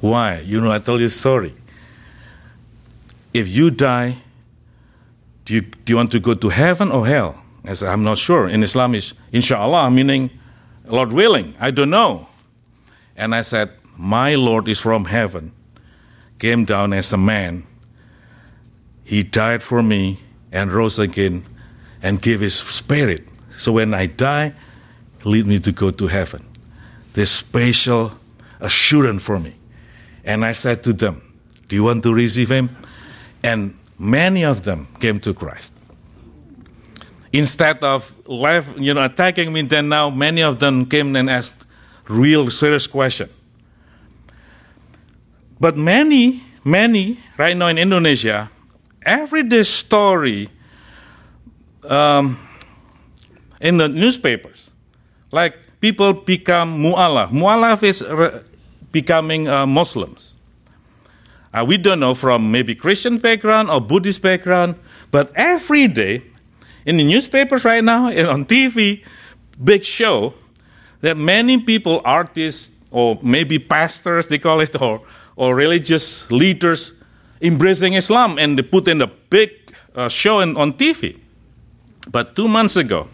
Why? 0.00 0.40
You 0.40 0.60
know, 0.60 0.72
I 0.72 0.78
tell 0.78 0.98
you 0.98 1.06
a 1.06 1.10
story. 1.10 1.54
If 3.34 3.48
you 3.48 3.70
die, 3.70 4.18
do 5.44 5.54
you, 5.54 5.60
do 5.62 5.92
you 5.92 5.96
want 5.96 6.12
to 6.12 6.20
go 6.20 6.34
to 6.34 6.48
heaven 6.48 6.90
or 6.90 7.06
hell? 7.06 7.40
I 7.64 7.74
said, 7.74 7.88
I'm 7.88 8.04
not 8.04 8.18
sure. 8.18 8.48
In 8.48 8.62
Islam, 8.62 8.94
is 8.94 9.14
inshallah, 9.32 9.90
meaning 9.90 10.30
Lord 10.86 11.12
willing. 11.12 11.54
I 11.60 11.70
don't 11.70 11.90
know. 11.90 12.28
And 13.16 13.34
I 13.34 13.42
said, 13.42 13.70
My 13.96 14.34
Lord 14.34 14.68
is 14.68 14.78
from 14.78 15.06
heaven, 15.06 15.52
came 16.38 16.64
down 16.64 16.92
as 16.92 17.12
a 17.12 17.16
man. 17.16 17.64
He 19.04 19.22
died 19.22 19.62
for 19.62 19.82
me 19.82 20.18
and 20.52 20.72
rose 20.72 20.98
again 20.98 21.44
and 22.02 22.22
gave 22.22 22.40
his 22.40 22.54
spirit. 22.54 23.26
So 23.58 23.72
when 23.72 23.92
I 23.92 24.06
die, 24.06 24.54
lead 25.24 25.46
me 25.46 25.58
to 25.60 25.72
go 25.72 25.90
to 25.90 26.06
heaven. 26.06 26.46
This 27.14 27.30
special 27.30 28.12
assurance 28.60 29.22
for 29.22 29.38
me. 29.38 29.57
And 30.28 30.44
I 30.44 30.52
said 30.52 30.82
to 30.82 30.92
them, 30.92 31.22
Do 31.68 31.74
you 31.74 31.84
want 31.84 32.02
to 32.02 32.12
receive 32.12 32.52
him? 32.52 32.68
And 33.42 33.74
many 33.98 34.44
of 34.44 34.62
them 34.62 34.86
came 35.00 35.18
to 35.20 35.32
Christ. 35.32 35.72
Instead 37.32 37.82
of 37.82 38.12
left, 38.28 38.76
you 38.76 38.92
know, 38.92 39.02
attacking 39.02 39.50
me, 39.50 39.62
then 39.62 39.88
now 39.88 40.10
many 40.10 40.42
of 40.42 40.60
them 40.60 40.84
came 40.84 41.16
and 41.16 41.30
asked 41.30 41.64
real 42.08 42.50
serious 42.50 42.86
question. 42.86 43.30
But 45.58 45.78
many, 45.78 46.44
many 46.62 47.20
right 47.38 47.56
now 47.56 47.68
in 47.68 47.78
Indonesia, 47.78 48.50
every 49.00 49.44
day 49.44 49.62
story 49.62 50.50
um, 51.84 52.38
in 53.62 53.78
the 53.78 53.88
newspapers, 53.88 54.70
like 55.32 55.56
people 55.80 56.12
become 56.12 56.82
mu'alaf. 56.82 57.30
Mu'alaf 57.32 57.82
is 57.82 58.02
becoming 58.92 59.48
uh, 59.48 59.66
Muslims. 59.66 60.34
Uh, 61.52 61.64
we 61.66 61.76
don't 61.78 62.00
know 62.00 62.14
from 62.14 62.52
maybe 62.52 62.74
Christian 62.74 63.18
background 63.18 63.70
or 63.70 63.80
Buddhist 63.80 64.22
background, 64.22 64.76
but 65.10 65.32
every 65.34 65.88
day 65.88 66.22
in 66.84 66.96
the 66.96 67.04
newspapers 67.04 67.64
right 67.64 67.82
now 67.82 68.08
and 68.08 68.26
on 68.26 68.44
TV, 68.44 69.04
big 69.62 69.84
show 69.84 70.34
that 71.00 71.16
many 71.16 71.58
people, 71.58 72.00
artists 72.04 72.70
or 72.90 73.18
maybe 73.22 73.58
pastors, 73.58 74.28
they 74.28 74.38
call 74.38 74.60
it, 74.60 74.80
or, 74.80 75.02
or 75.36 75.54
religious 75.54 76.30
leaders 76.30 76.92
embracing 77.40 77.94
Islam 77.94 78.38
and 78.38 78.58
they 78.58 78.62
put 78.62 78.88
in 78.88 79.00
a 79.02 79.06
big 79.06 79.50
uh, 79.94 80.08
show 80.08 80.40
in, 80.40 80.56
on 80.56 80.72
TV. 80.72 81.18
But 82.10 82.36
two 82.36 82.48
months 82.48 82.76
ago, 82.76 83.08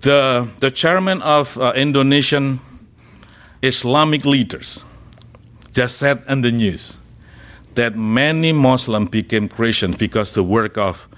the, 0.00 0.48
the 0.60 0.70
chairman 0.70 1.22
of 1.22 1.58
uh, 1.58 1.72
Indonesian 1.74 2.60
Islamic 3.62 4.24
leaders 4.24 4.84
just 5.72 5.98
said 5.98 6.22
in 6.28 6.42
the 6.42 6.52
news 6.52 6.98
that 7.74 7.94
many 7.94 8.52
Muslims 8.52 9.10
became 9.10 9.48
Christians 9.48 9.96
because 9.96 10.32
the 10.32 10.42
work 10.42 10.78
of 10.78 11.08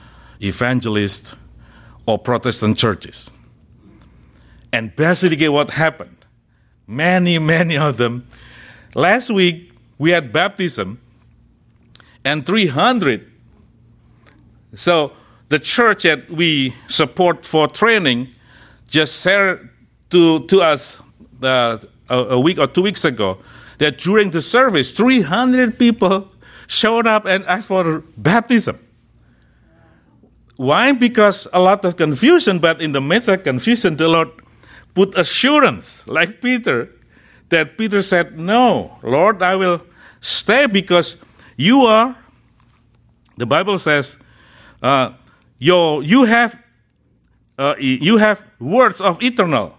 evangelists 0.41 1.35
or 2.07 2.19
Protestant 2.19 2.77
churches. 2.79 3.31
And 4.73 4.95
basically, 4.95 5.49
what 5.49 5.71
happened? 5.71 6.17
Many, 6.87 7.39
many 7.39 7.77
of 7.77 7.97
them. 7.97 8.27
Last 8.95 9.31
week, 9.31 9.73
we 9.99 10.11
had 10.11 10.33
baptism, 10.33 11.01
and 12.25 12.45
300. 12.45 13.31
So, 14.75 15.13
the 15.49 15.59
church 15.59 16.03
that 16.03 16.31
we 16.31 16.75
support 16.89 17.45
for 17.45 17.69
training 17.69 18.29
just 18.89 19.23
shared 19.23 19.71
to, 20.11 20.47
to 20.47 20.63
us 20.63 21.01
uh, 21.43 21.79
a, 22.09 22.39
week 22.39 22.59
or 22.59 22.67
two 22.67 22.83
weeks 22.83 23.05
ago 23.05 23.39
that 23.79 23.99
during 23.99 24.31
the 24.31 24.43
service, 24.43 24.91
300 24.93 25.79
people 25.79 26.33
showed 26.67 27.07
up 27.07 27.25
and 27.25 27.45
asked 27.47 27.69
for 27.69 28.05
baptism. 28.17 28.79
Why? 30.57 30.93
Because 30.93 31.47
a 31.53 31.61
lot 31.61 31.85
of 31.85 31.97
confusion, 31.97 32.59
but 32.59 32.83
in 32.83 32.93
the 32.93 33.01
midst 33.01 33.29
of 33.29 33.45
confusion, 33.45 33.97
the 33.97 34.09
Lord 34.09 34.31
put 34.95 35.17
assurance, 35.17 36.07
like 36.07 36.43
Peter, 36.43 36.91
that 37.51 37.79
Peter 37.79 38.03
said, 38.03 38.37
No, 38.37 38.99
Lord, 39.03 39.43
I 39.43 39.55
will 39.55 39.83
stay 40.21 40.67
because 40.67 41.17
you 41.57 41.83
are, 41.83 42.17
the 43.37 43.47
Bible 43.47 43.79
says, 43.79 44.19
uh, 44.83 45.13
your, 45.59 46.03
you 46.03 46.25
have 46.25 46.59
uh, 47.59 47.75
you 47.79 48.19
have 48.19 48.47
words 48.61 49.01
of 49.01 49.21
eternal. 49.23 49.77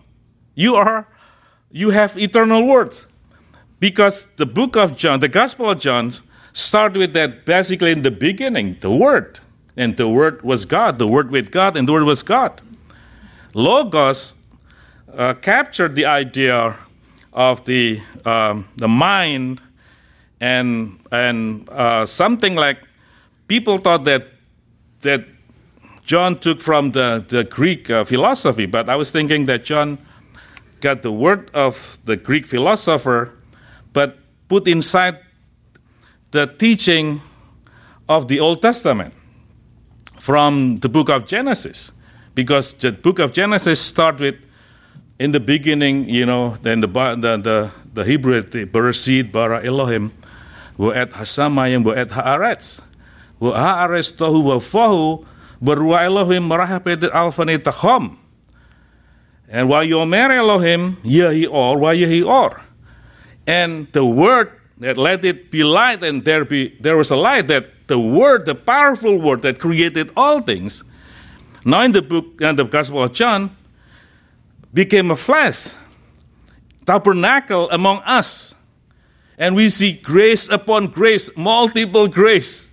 You 0.54 0.76
are 0.76 1.08
you 1.72 1.92
have 1.92 2.18
eternal 2.18 2.66
words. 2.66 3.08
Because 3.80 4.28
the 4.36 4.46
book 4.46 4.76
of 4.76 4.98
John, 4.98 5.20
the 5.20 5.30
Gospel 5.30 5.70
of 5.70 5.80
John, 5.80 6.12
start 6.52 6.98
with 6.98 7.14
that 7.14 7.46
basically 7.46 7.92
in 7.92 8.02
the 8.02 8.12
beginning, 8.12 8.78
the 8.82 8.92
Word. 8.92 9.40
And 9.78 9.96
the 9.96 10.10
Word 10.10 10.42
was 10.42 10.66
God, 10.66 11.00
the 11.00 11.08
Word 11.08 11.32
with 11.32 11.52
God, 11.52 11.78
and 11.78 11.88
the 11.88 11.94
Word 11.94 12.04
was 12.04 12.22
God. 12.22 12.62
Logos 13.54 14.36
uh, 15.16 15.34
captured 15.36 15.96
the 15.96 16.06
idea 16.06 16.76
of 17.32 17.66
the, 17.66 18.02
um, 18.26 18.68
the 18.76 18.88
mind 18.88 19.62
and 20.40 21.00
and 21.12 21.70
uh, 21.70 22.06
something 22.06 22.56
like 22.56 22.80
people 23.48 23.78
thought 23.78 24.06
that 24.06 24.28
that 25.02 25.26
John 26.06 26.40
took 26.40 26.62
from 26.62 26.92
the 26.92 27.24
the 27.28 27.44
Greek 27.44 27.90
uh, 27.90 28.04
philosophy, 28.04 28.66
but 28.66 28.90
I 28.90 28.96
was 28.96 29.12
thinking 29.12 29.46
that 29.46 29.66
John 29.66 29.98
got 30.82 31.02
the 31.02 31.12
word 31.12 31.52
of 31.54 32.00
the 32.06 32.16
Greek 32.16 32.46
philosopher, 32.46 33.34
but 33.94 34.18
put 34.48 34.68
inside 34.68 35.20
the 36.32 36.48
teaching 36.48 37.22
of 38.08 38.28
the 38.28 38.40
Old 38.40 38.62
Testament 38.62 39.14
from 40.20 40.78
the 40.78 40.90
book 40.90 41.10
of 41.10 41.28
Genesis, 41.28 41.92
because 42.36 42.74
the 42.74 42.92
book 42.92 43.20
of 43.20 43.34
Genesis 43.34 43.82
start 43.82 44.20
with 44.20 44.36
in 45.20 45.32
the 45.32 45.40
beginning, 45.40 46.08
you 46.08 46.26
know, 46.26 46.58
then 46.62 46.82
the 46.82 46.88
the 46.88 47.38
the, 47.38 47.72
the 47.94 48.04
Hebrew 48.06 48.42
the 48.42 48.66
Bereshit 48.66 49.32
bara 49.32 49.66
Elohim 49.66 50.14
wa'et 50.78 51.12
hasamayim 51.12 51.84
wa'et 51.84 52.10
haaretz. 52.10 52.82
Wa'haaretz 53.42 54.16
tohu 54.16 54.44
wa'fahu 54.44 55.26
berua 55.62 56.04
Elohim 56.06 56.48
merahapet 56.48 57.10
alfani 57.12 57.58
tachom 57.58 58.18
and 59.50 59.68
while 59.68 59.84
yomer 59.84 60.30
Elohim 60.30 60.98
yehi 61.04 61.50
or 61.50 61.78
wa 61.78 61.92
yehi 61.92 62.26
or 62.26 62.62
and 63.48 63.92
the 63.92 64.06
word 64.06 64.52
that 64.78 64.98
let 64.98 65.26
it 65.26 65.52
be 65.52 65.64
light 65.64 66.04
and 66.04 66.24
there 66.24 66.46
be 66.46 66.78
there 66.80 66.96
was 66.96 67.12
a 67.12 67.16
light 67.16 67.48
that 67.48 67.88
the 67.88 68.00
word 68.00 68.46
the 68.46 68.56
powerful 68.56 69.20
word 69.20 69.42
that 69.42 69.60
created 69.60 70.12
all 70.16 70.42
things 70.42 70.84
now 71.66 71.82
in 71.82 71.92
the 71.92 72.02
book 72.02 72.40
and 72.42 72.58
the 72.58 72.64
gospel 72.64 73.04
of 73.04 73.14
john 73.14 73.56
became 74.74 75.12
a 75.12 75.16
flesh 75.16 75.74
tabernacle 76.90 77.70
among 77.70 78.00
us. 78.00 78.56
And 79.38 79.56
we 79.56 79.70
see 79.70 79.94
grace 79.94 80.50
upon 80.50 80.88
grace 80.88 81.30
multiple 81.38 82.08
grace. 82.08 82.68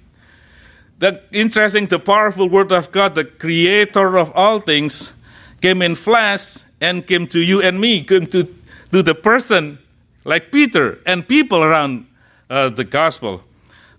The 0.98 1.20
interesting 1.30 1.84
the 1.86 1.98
powerful 1.98 2.48
word 2.48 2.72
of 2.72 2.90
god 2.90 3.14
the 3.14 3.24
creator 3.28 4.16
of 4.16 4.32
all 4.32 4.60
things 4.60 5.12
came 5.60 5.82
in 5.82 5.94
flesh 5.94 6.64
and 6.80 7.06
came 7.06 7.26
to 7.28 7.40
you 7.40 7.62
and 7.62 7.80
me 7.80 8.02
came 8.02 8.26
to, 8.26 8.44
to 8.92 9.02
the 9.02 9.14
person 9.14 9.78
like 10.24 10.50
Peter 10.50 10.98
and 11.06 11.26
people 11.26 11.62
around 11.62 12.06
uh, 12.50 12.68
the 12.68 12.84
gospel. 12.84 13.42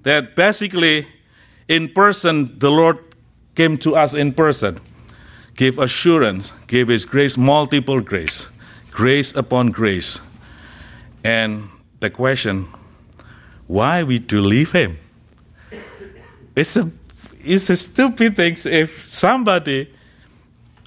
That 0.03 0.35
basically, 0.35 1.07
in 1.67 1.89
person, 1.89 2.59
the 2.59 2.69
Lord 2.69 2.99
came 3.55 3.77
to 3.79 3.95
us 3.95 4.13
in 4.13 4.33
person, 4.33 4.79
gave 5.55 5.79
assurance, 5.79 6.53
gave 6.67 6.87
His 6.87 7.05
grace, 7.05 7.37
multiple 7.37 7.99
grace, 7.99 8.49
grace 8.91 9.35
upon 9.35 9.71
grace. 9.71 10.21
And 11.23 11.69
the 11.99 12.09
question, 12.09 12.67
why 13.65 14.03
we 14.03 14.19
to 14.19 14.39
leave 14.39 14.71
Him? 14.71 14.97
It's 16.55 16.77
a, 16.77 16.89
it's 17.43 17.69
a 17.69 17.75
stupid 17.75 18.35
thing 18.35 18.55
if 18.65 19.05
somebody, 19.05 19.93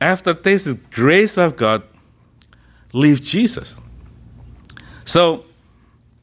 after 0.01 0.35
tasting 0.35 0.81
grace 0.91 1.37
of 1.37 1.57
God, 1.57 1.83
leave 2.93 3.21
Jesus. 3.21 3.77
So 5.05 5.45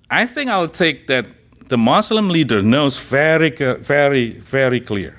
I 0.10 0.26
think 0.26 0.50
I'll 0.50 0.70
take 0.70 1.08
that 1.08 1.28
the 1.68 1.78
Muslim 1.78 2.30
leader 2.30 2.62
knows 2.62 2.98
very, 3.00 3.50
very, 3.52 4.40
very 4.40 4.80
clear 4.80 5.18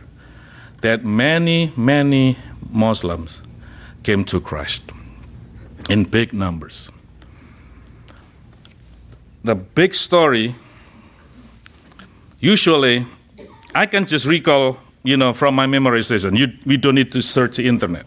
that 0.80 1.04
many, 1.04 1.72
many 1.76 2.36
Muslims 2.70 3.42
came 4.02 4.24
to 4.24 4.40
Christ 4.40 4.90
in 5.90 6.04
big 6.04 6.32
numbers. 6.32 6.90
The 9.44 9.54
big 9.54 9.94
story, 9.94 10.54
usually, 12.40 13.06
I 13.74 13.86
can 13.86 14.06
just 14.06 14.26
recall, 14.26 14.78
you 15.02 15.16
know, 15.16 15.32
from 15.32 15.54
my 15.54 15.66
memorization. 15.66 16.36
You, 16.36 16.48
we 16.64 16.76
don't 16.76 16.94
need 16.94 17.12
to 17.12 17.22
search 17.22 17.56
the 17.56 17.66
internet. 17.66 18.06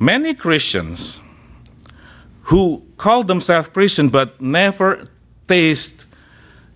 Many 0.00 0.34
Christians 0.34 1.18
who 2.44 2.86
call 2.96 3.24
themselves 3.24 3.68
Christian 3.68 4.08
but 4.08 4.40
never 4.40 5.04
taste 5.46 6.06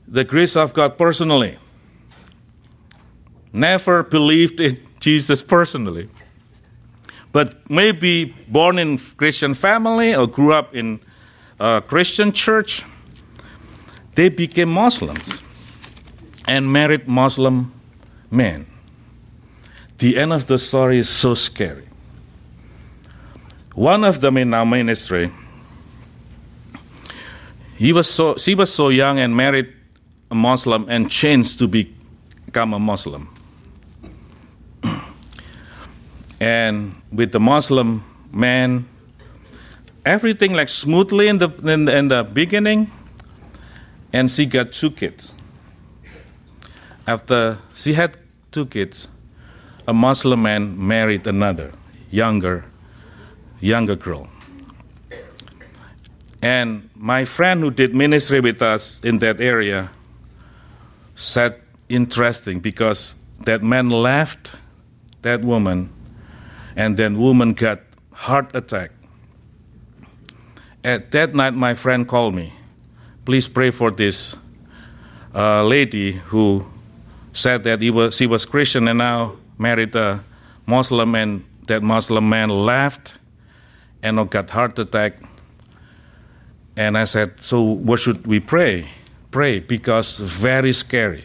the 0.08 0.24
grace 0.24 0.56
of 0.56 0.74
God 0.74 0.98
personally, 0.98 1.56
never 3.52 4.02
believed 4.02 4.60
in 4.60 4.78
Jesus 5.00 5.42
personally, 5.42 6.08
but 7.32 7.70
maybe 7.70 8.34
born 8.48 8.78
in 8.78 8.98
Christian 8.98 9.54
family 9.54 10.14
or 10.14 10.26
grew 10.26 10.52
up 10.52 10.74
in 10.74 11.00
a 11.58 11.80
Christian 11.80 12.32
church, 12.32 12.82
they 14.14 14.28
became 14.28 14.70
Muslims 14.70 15.42
and 16.46 16.70
married 16.70 17.08
Muslim 17.08 17.72
men. 18.30 18.66
The 19.98 20.18
end 20.18 20.32
of 20.32 20.46
the 20.46 20.58
story 20.58 20.98
is 20.98 21.08
so 21.08 21.34
scary. 21.34 21.86
One 23.74 24.04
of 24.04 24.20
them 24.20 24.36
in 24.36 24.52
our 24.54 24.66
ministry 24.66 25.30
he 27.82 27.92
was 27.92 28.08
so, 28.08 28.36
she 28.36 28.54
was 28.54 28.72
so 28.72 28.90
young 28.90 29.18
and 29.18 29.36
married 29.36 29.72
a 30.30 30.36
Muslim 30.36 30.86
and 30.88 31.10
changed 31.10 31.58
to 31.58 31.66
become 31.66 32.74
a 32.74 32.78
Muslim. 32.78 33.28
and 36.40 36.94
with 37.10 37.32
the 37.32 37.40
Muslim 37.40 38.04
man, 38.30 38.86
everything 40.06 40.52
like 40.54 40.68
smoothly 40.68 41.26
in 41.26 41.38
the, 41.38 41.50
in 41.64 41.86
the, 41.86 41.96
in 41.96 42.06
the 42.06 42.22
beginning, 42.22 42.88
and 44.12 44.30
she 44.30 44.46
got 44.46 44.72
two 44.72 44.92
kids. 44.92 45.34
After 47.04 47.58
she 47.74 47.94
had 47.94 48.16
two 48.52 48.66
kids, 48.66 49.08
a 49.88 49.92
Muslim 49.92 50.42
man 50.42 50.86
married 50.86 51.26
another 51.26 51.72
younger, 52.12 52.64
younger 53.62 53.96
girl. 53.96 54.28
And 56.42 56.90
my 56.96 57.24
friend 57.24 57.60
who 57.60 57.70
did 57.70 57.94
ministry 57.94 58.40
with 58.40 58.60
us 58.60 59.02
in 59.04 59.18
that 59.18 59.40
area 59.40 59.90
said, 61.14 61.60
interesting, 61.88 62.58
because 62.58 63.14
that 63.44 63.62
man 63.62 63.88
left 63.88 64.54
that 65.22 65.42
woman, 65.42 65.90
and 66.74 66.96
then 66.96 67.16
woman 67.16 67.52
got 67.52 67.78
heart 68.12 68.54
attack. 68.54 68.90
At 70.82 71.12
that 71.12 71.32
night, 71.34 71.54
my 71.54 71.74
friend 71.74 72.08
called 72.08 72.34
me. 72.34 72.52
Please 73.24 73.46
pray 73.46 73.70
for 73.70 73.92
this 73.92 74.36
uh, 75.32 75.62
lady 75.62 76.12
who 76.12 76.66
said 77.32 77.62
that 77.64 77.80
he 77.80 77.90
was, 77.90 78.16
she 78.16 78.26
was 78.26 78.44
Christian 78.44 78.88
and 78.88 78.98
now 78.98 79.36
married 79.58 79.94
a 79.94 80.24
Muslim, 80.66 81.14
and 81.14 81.44
that 81.68 81.84
Muslim 81.84 82.28
man 82.28 82.48
left 82.48 83.14
and 84.02 84.30
got 84.30 84.50
heart 84.50 84.78
attack 84.78 85.14
and 86.76 86.96
I 86.96 87.04
said, 87.04 87.40
So 87.40 87.62
what 87.62 88.00
should 88.00 88.26
we 88.26 88.40
pray? 88.40 88.88
Pray 89.30 89.60
because 89.60 90.18
very 90.18 90.72
scary. 90.72 91.24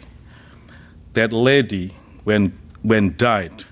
That 1.14 1.32
lady, 1.32 1.94
when 2.24 2.52
when 2.82 3.16
died, 3.16 3.64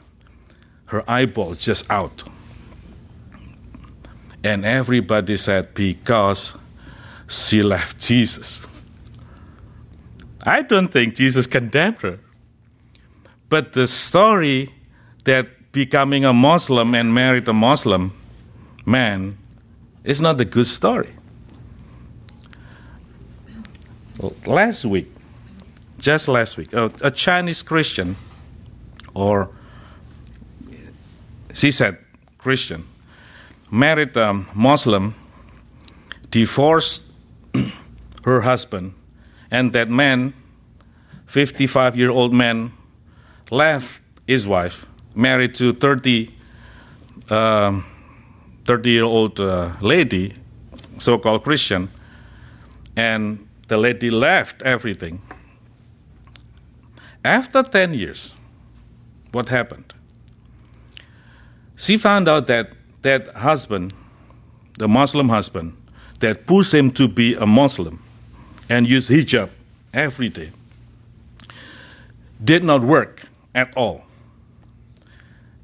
her 0.87 1.09
eyeball 1.09 1.55
just 1.55 1.91
out. 1.91 2.25
And 4.43 4.65
everybody 4.65 5.37
said, 5.37 5.75
Because 5.75 6.55
she 7.29 7.63
left 7.63 8.01
Jesus. 8.01 8.63
I 10.45 10.63
don't 10.63 10.89
think 10.89 11.17
Jesus 11.17 11.47
condemned 11.47 12.03
her. 12.03 12.21
But 13.49 13.73
the 13.73 13.87
story 13.87 14.73
that 15.25 15.73
becoming 15.73 16.25
a 16.25 16.33
Muslim 16.33 16.95
and 16.95 17.13
married 17.13 17.49
a 17.49 17.53
Muslim 17.53 18.16
man 18.87 19.37
is 20.05 20.21
not 20.21 20.41
a 20.41 20.45
good 20.45 20.67
story. 20.67 21.13
Last 24.47 24.85
week, 24.85 25.13
just 25.99 26.29
last 26.29 26.57
week, 26.57 26.73
a, 26.73 26.91
a 27.03 27.11
Chinese 27.11 27.63
Christian, 27.63 28.17
or 29.13 29.51
she 31.53 31.71
said 31.71 31.99
Christian, 32.39 32.87
married 33.71 34.17
a 34.17 34.33
Muslim, 34.55 35.15
divorced 36.31 37.03
her 38.25 38.41
husband, 38.41 38.95
and 39.51 39.73
that 39.73 39.91
man, 39.91 40.33
55 41.27 41.97
year 41.97 42.11
old 42.11 42.33
man, 42.33 42.73
left 43.51 44.03
his 44.27 44.47
wife, 44.47 44.87
married 45.15 45.55
to 45.57 45.73
30 45.73 46.33
um, 47.29 47.85
30 48.67 48.91
year 48.91 49.05
old 49.05 49.41
uh, 49.41 49.73
lady, 49.81 50.35
so 50.99 51.19
called 51.19 51.43
Christian, 51.45 51.91
and 52.97 53.47
the 53.69 53.77
lady 53.77 54.11
left 54.11 54.63
everything. 54.63 55.23
After 57.25 57.63
10 57.63 57.95
years, 57.95 58.35
what 59.33 59.49
happened? 59.49 59.95
She 61.77 61.97
found 61.97 62.29
out 62.29 62.47
that 62.47 62.71
that 63.03 63.29
husband, 63.37 63.93
the 64.79 64.89
Muslim 64.89 65.29
husband, 65.29 65.77
that 66.21 66.47
pushed 66.47 66.75
him 66.75 66.91
to 66.93 67.07
be 67.07 67.35
a 67.35 67.47
Muslim 67.47 68.03
and 68.69 68.87
use 68.89 69.09
hijab 69.09 69.51
every 69.93 70.29
day 70.29 70.51
did 72.43 72.65
not 72.65 72.83
work 72.83 73.23
at 73.55 73.75
all. 73.77 74.05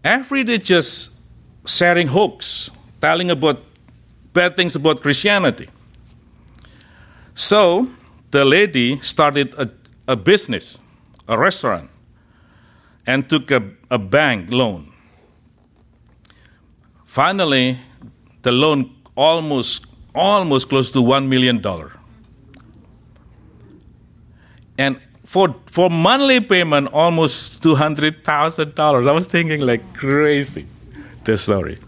Every 0.05 0.43
day 0.45 0.59
just 0.59 1.11
sharing 1.67 2.09
hoax, 2.09 2.71
telling 3.03 3.31
about 3.31 3.59
bad 4.33 4.57
things 4.57 4.77
about 4.77 5.03
Christianity. 5.03 5.69
So 7.35 7.89
the 8.31 8.45
lady 8.45 9.01
started 9.01 9.53
a, 9.55 9.69
a 10.07 10.17
business, 10.17 10.79
a 11.27 11.37
restaurant, 11.37 11.91
and 13.07 13.29
took 13.29 13.51
a, 13.51 13.63
a 13.91 13.99
bank 13.99 14.51
loan. 14.51 14.93
Finally, 17.05 17.79
the 18.43 18.53
loan 18.53 18.95
almost 19.17 19.85
almost 20.15 20.69
close 20.69 20.93
to 20.93 21.03
one 21.03 21.29
million 21.29 21.61
dollar. 21.61 21.93
And 24.79 24.99
for 25.25 25.57
for 25.67 25.91
monthly 25.91 26.41
payment, 26.41 26.89
almost 26.93 27.63
two 27.63 27.75
hundred 27.75 28.25
thousand 28.25 28.75
dollars. 28.75 29.07
I 29.07 29.13
was 29.13 29.27
thinking 29.27 29.61
like 29.61 29.83
crazy, 29.95 30.67
the 31.25 31.37
story. 31.37 31.79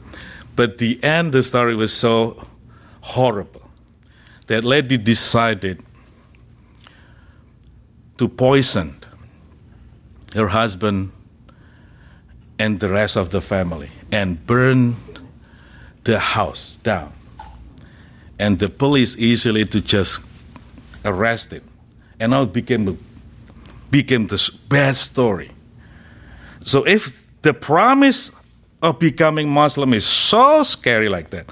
But 0.56 0.78
the 0.78 1.02
end, 1.02 1.32
the 1.32 1.42
story 1.42 1.74
was 1.74 1.92
so 1.92 2.46
horrible 3.00 3.70
that 4.46 4.64
lady 4.64 4.96
decided 4.96 5.82
to 8.18 8.28
poison 8.28 8.96
her 10.34 10.48
husband 10.48 11.10
and 12.58 12.80
the 12.80 12.88
rest 12.88 13.16
of 13.16 13.30
the 13.30 13.40
family 13.40 13.90
and 14.12 14.46
burn 14.46 14.96
the 16.04 16.18
house 16.18 16.76
down. 16.82 17.12
And 18.38 18.58
the 18.58 18.68
police 18.68 19.16
easily 19.16 19.64
to 19.66 19.80
just 19.80 20.20
arrest 21.04 21.52
it. 21.52 21.62
And 22.20 22.30
now 22.30 22.42
it 22.42 22.52
became 22.52 22.84
the, 22.84 22.96
became 23.90 24.26
this 24.26 24.50
bad 24.50 24.96
story. 24.96 25.50
So 26.64 26.84
if 26.84 27.30
the 27.42 27.54
promise 27.54 28.30
of 28.84 28.98
becoming 28.98 29.48
Muslim 29.48 29.94
is 29.94 30.04
so 30.04 30.62
scary 30.62 31.08
like 31.08 31.30
that, 31.30 31.50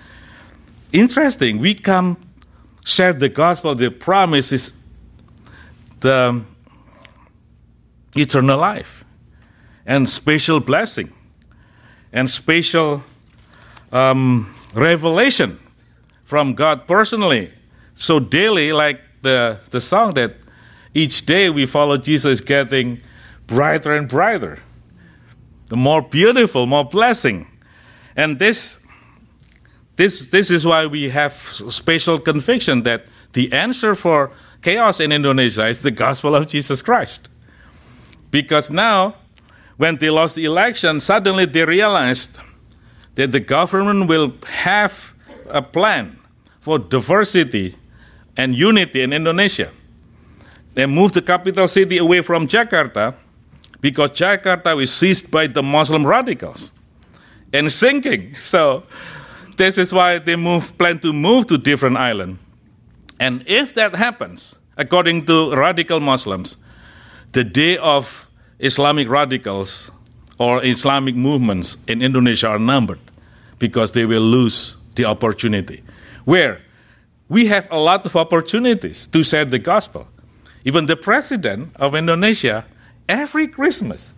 interesting, 0.92 1.59
we 1.59 1.75
come 1.75 2.18
share 2.85 3.14
the 3.14 3.31
gospel, 3.31 3.75
the 3.75 3.90
promise 3.90 4.53
is 4.53 4.75
the 6.01 6.42
eternal 8.14 8.59
life 8.59 9.05
and 9.87 10.09
special 10.11 10.61
blessing 10.61 11.11
and 12.12 12.29
special 12.29 13.03
um, 13.90 14.55
revelation 14.75 15.59
from 16.25 16.55
God 16.55 16.87
personally. 16.87 17.51
So 17.95 18.21
daily, 18.21 18.73
like 18.73 19.01
the, 19.23 19.59
the 19.71 19.81
song 19.81 20.12
that 20.14 20.37
each 20.92 21.25
day 21.25 21.49
we 21.49 21.64
follow 21.64 21.97
Jesus 21.97 22.42
getting 22.42 23.01
brighter 23.47 23.97
and 23.97 24.07
brighter, 24.07 24.59
the 25.72 25.76
more 25.78 26.02
beautiful, 26.02 26.66
more 26.66 26.85
blessing. 26.85 27.46
And 28.14 28.38
this, 28.38 28.78
this, 29.96 30.28
this 30.28 30.50
is 30.50 30.66
why 30.66 30.85
we 30.85 31.08
have 31.08 31.32
special 31.32 32.18
conviction 32.18 32.82
that 32.82 33.06
the 33.32 33.50
answer 33.54 33.94
for 33.94 34.32
chaos 34.61 35.00
in 35.00 35.12
Indonesia 35.12 35.66
is 35.66 35.80
the 35.80 35.90
gospel 35.90 36.37
of 36.37 36.46
Jesus 36.46 36.82
Christ. 36.82 37.30
Because 38.30 38.68
now, 38.68 39.14
when 39.78 39.96
they 39.96 40.11
lost 40.11 40.35
the 40.35 40.44
election, 40.44 41.00
suddenly 41.00 41.46
they 41.46 41.64
realized 41.64 42.38
that 43.14 43.32
the 43.32 43.40
government 43.40 44.11
will 44.11 44.35
have 44.44 45.14
a 45.48 45.62
plan 45.62 46.18
for 46.61 46.78
diversity 46.78 47.76
and 48.37 48.54
unity 48.54 49.00
in 49.00 49.14
Indonesia. 49.14 49.70
They 50.74 50.85
moved 50.85 51.14
the 51.14 51.22
capital 51.22 51.66
city 51.66 51.96
away 51.96 52.20
from 52.20 52.46
Jakarta 52.46 53.14
because 53.83 54.11
Jakarta 54.11 54.75
was 54.75 54.95
seized 54.95 55.31
by 55.31 55.47
the 55.47 55.62
Muslim 55.62 56.07
radicals 56.07 56.73
and 57.53 57.71
sinking. 57.71 58.35
So 58.42 58.85
this 59.59 59.77
is 59.77 59.92
why 59.92 60.18
they 60.18 60.37
move, 60.37 60.79
plan 60.79 60.99
to 61.01 61.12
move 61.12 61.47
to 61.49 61.59
different 61.59 61.99
island. 61.99 62.38
And 63.21 63.45
if 63.47 63.75
that 63.75 63.95
happens, 63.95 64.57
according 64.79 65.27
to 65.27 65.55
radical 65.55 66.01
Muslims, 66.01 66.57
the 67.33 67.45
day 67.45 67.77
of 67.77 68.29
Islamic 68.59 69.09
radicals 69.09 69.90
or 70.38 70.64
Islamic 70.64 71.14
movements 71.14 71.77
in 71.87 72.03
Indonesia 72.03 72.49
are 72.49 72.59
numbered 72.59 73.01
because 73.59 73.92
they 73.92 74.07
will 74.07 74.23
lose 74.23 74.77
the 74.95 75.05
opportunity. 75.05 75.83
Where 76.25 76.62
we 77.29 77.47
have 77.47 77.68
a 77.71 77.79
lot 77.79 78.07
of 78.07 78.16
opportunities 78.16 79.07
to 79.09 79.23
share 79.25 79.45
the 79.45 79.59
gospel. 79.59 80.07
Even 80.64 80.87
the 80.87 80.97
president 80.97 81.75
of 81.77 81.95
Indonesia, 81.95 82.64
every 83.12 83.46
Christmas, 83.46 84.12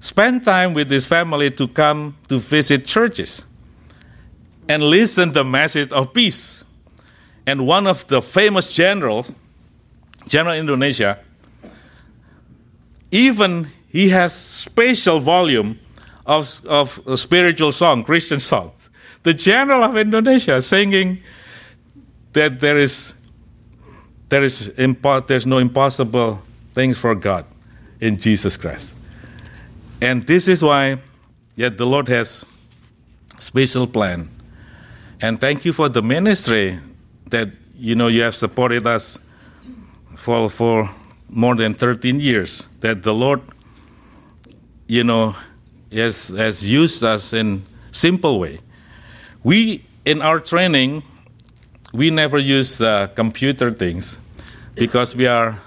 spend 0.00 0.44
time 0.44 0.74
with 0.74 0.90
his 0.90 1.06
family 1.06 1.50
to 1.50 1.66
come 1.66 2.16
to 2.28 2.38
visit 2.38 2.84
churches 2.84 3.42
and 4.68 4.82
listen 4.82 5.32
the 5.32 5.42
message 5.44 5.90
of 5.90 6.12
peace. 6.12 6.62
And 7.46 7.66
one 7.66 7.86
of 7.86 8.06
the 8.06 8.20
famous 8.20 8.72
generals, 8.72 9.32
General 10.28 10.56
Indonesia, 10.56 11.18
even 13.10 13.68
he 13.88 14.10
has 14.10 14.32
special 14.34 15.18
volume 15.18 15.80
of, 16.26 16.64
of 16.66 17.00
spiritual 17.16 17.72
song, 17.72 18.04
Christian 18.04 18.38
songs. 18.38 18.90
The 19.24 19.34
general 19.34 19.82
of 19.82 19.96
Indonesia 19.96 20.60
singing 20.62 21.22
that 22.32 22.60
there 22.60 22.78
is 22.78 23.14
there 24.28 24.42
is 24.42 24.70
impo- 24.78 25.26
there's 25.26 25.46
no 25.46 25.58
impossible 25.58 26.40
things 26.72 26.96
for 26.96 27.14
God 27.14 27.44
in 28.02 28.18
Jesus 28.18 28.56
Christ. 28.56 28.94
And 30.00 30.26
this 30.26 30.48
is 30.48 30.62
why 30.62 30.98
yet 31.54 31.78
the 31.78 31.86
Lord 31.86 32.08
has 32.08 32.44
special 33.38 33.86
plan. 33.86 34.28
And 35.20 35.40
thank 35.40 35.64
you 35.64 35.72
for 35.72 35.88
the 35.88 36.02
ministry 36.02 36.80
that 37.28 37.50
you 37.76 37.94
know 37.94 38.08
you 38.08 38.22
have 38.22 38.34
supported 38.34 38.86
us 38.86 39.18
for 40.16 40.50
for 40.50 40.90
more 41.28 41.54
than 41.54 41.74
13 41.74 42.18
years 42.18 42.64
that 42.80 43.04
the 43.04 43.14
Lord, 43.14 43.40
you 44.88 45.04
know, 45.04 45.36
has, 45.92 46.28
has 46.28 46.64
used 46.64 47.04
us 47.04 47.32
in 47.32 47.62
simple 47.92 48.40
way. 48.40 48.58
We, 49.44 49.86
in 50.04 50.22
our 50.22 50.40
training, 50.40 51.04
we 51.94 52.10
never 52.10 52.38
use 52.38 52.80
uh, 52.80 53.06
computer 53.14 53.70
things 53.70 54.18
because 54.74 55.14
we 55.14 55.26
are 55.26 55.60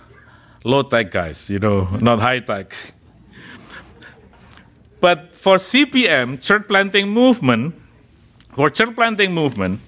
low 0.65 0.81
tech 0.81 1.11
guys, 1.11 1.49
you 1.49 1.59
know, 1.59 1.85
not 2.01 2.19
high 2.19 2.39
tech. 2.39 2.75
But 4.99 5.35
for 5.35 5.57
CPM, 5.57 6.41
church 6.41 6.67
planting 6.67 7.09
movement, 7.09 7.75
for 8.53 8.69
church 8.71 8.95
planting 8.95 9.31
movement, 9.33 9.79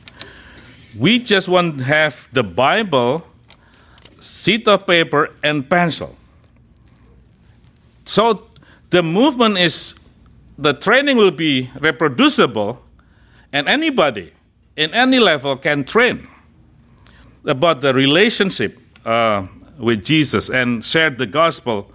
we 0.96 1.18
just 1.18 1.50
want 1.50 1.80
to 1.80 1.84
have 1.84 2.30
the 2.32 2.44
Bible, 2.44 3.26
sheet 4.22 4.68
of 4.68 4.86
paper, 4.86 5.34
and 5.44 5.68
pencil. 5.68 6.16
So 8.06 8.48
the 8.92 9.02
movement 9.02 9.58
is, 9.58 9.96
the 10.58 10.74
training 10.74 11.18
will 11.18 11.32
be 11.32 11.72
reproducible, 11.80 12.84
and 13.52 13.68
anybody 13.68 14.32
in 14.76 14.94
any 14.94 15.18
level 15.18 15.58
can 15.58 15.84
train 15.84 16.28
about 17.46 17.82
the 17.82 17.94
relationship 17.94 18.80
uh, 19.04 19.48
with 19.78 20.04
Jesus 20.04 20.50
and 20.50 20.84
share 20.84 21.10
the 21.10 21.26
gospel 21.26 21.92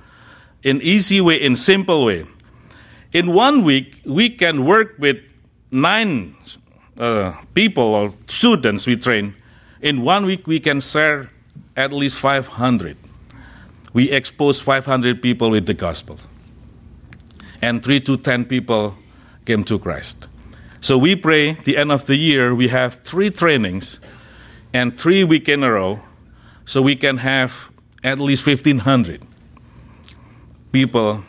in 0.62 0.80
easy 0.82 1.20
way, 1.20 1.40
in 1.40 1.56
simple 1.56 2.04
way. 2.04 2.24
In 3.12 3.34
one 3.34 3.64
week, 3.64 4.00
we 4.04 4.30
can 4.30 4.64
work 4.64 4.94
with 4.98 5.18
nine 5.70 6.36
uh, 6.96 7.32
people 7.54 7.94
or 7.94 8.14
students 8.26 8.86
we 8.86 8.96
train. 8.96 9.34
In 9.80 10.02
one 10.02 10.24
week, 10.24 10.46
we 10.46 10.60
can 10.60 10.80
share 10.80 11.30
at 11.76 11.92
least 11.92 12.18
500 12.18 12.96
we 13.92 14.10
expose 14.10 14.60
500 14.60 15.20
people 15.20 15.50
with 15.50 15.66
the 15.66 15.74
gospel. 15.74 16.18
And 17.60 17.82
3 17.82 18.00
to 18.00 18.16
10 18.16 18.46
people 18.46 18.96
came 19.44 19.64
to 19.64 19.78
Christ. 19.78 20.28
So 20.80 20.98
we 20.98 21.14
pray 21.14 21.52
the 21.52 21.76
end 21.76 21.92
of 21.92 22.06
the 22.06 22.16
year 22.16 22.54
we 22.54 22.68
have 22.68 22.94
three 22.94 23.30
trainings 23.30 24.00
and 24.72 24.98
three 24.98 25.22
week 25.22 25.48
in 25.48 25.62
a 25.62 25.70
row 25.70 26.00
so 26.64 26.82
we 26.82 26.96
can 26.96 27.18
have 27.18 27.70
at 28.02 28.18
least 28.18 28.46
1500 28.46 29.24
people 30.72 31.22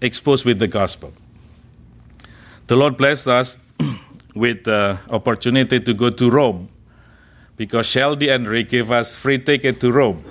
exposed 0.00 0.44
with 0.44 0.58
the 0.58 0.68
gospel. 0.68 1.12
The 2.66 2.76
Lord 2.76 2.96
blessed 2.96 3.26
us 3.26 3.58
with 4.34 4.64
the 4.64 4.98
opportunity 5.10 5.80
to 5.80 5.94
go 5.94 6.10
to 6.10 6.30
Rome 6.30 6.68
because 7.56 7.86
Shelby 7.86 8.28
and 8.28 8.46
Rick 8.46 8.70
gave 8.70 8.90
us 8.90 9.16
free 9.16 9.38
ticket 9.38 9.80
to 9.80 9.92
Rome. 9.92 10.24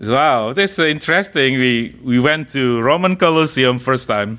Wow, 0.00 0.52
this 0.52 0.78
is 0.78 0.86
interesting. 0.86 1.58
We, 1.58 1.96
we 2.02 2.18
went 2.18 2.50
to 2.50 2.82
Roman 2.82 3.16
Colosseum 3.16 3.78
first 3.78 4.08
time, 4.08 4.38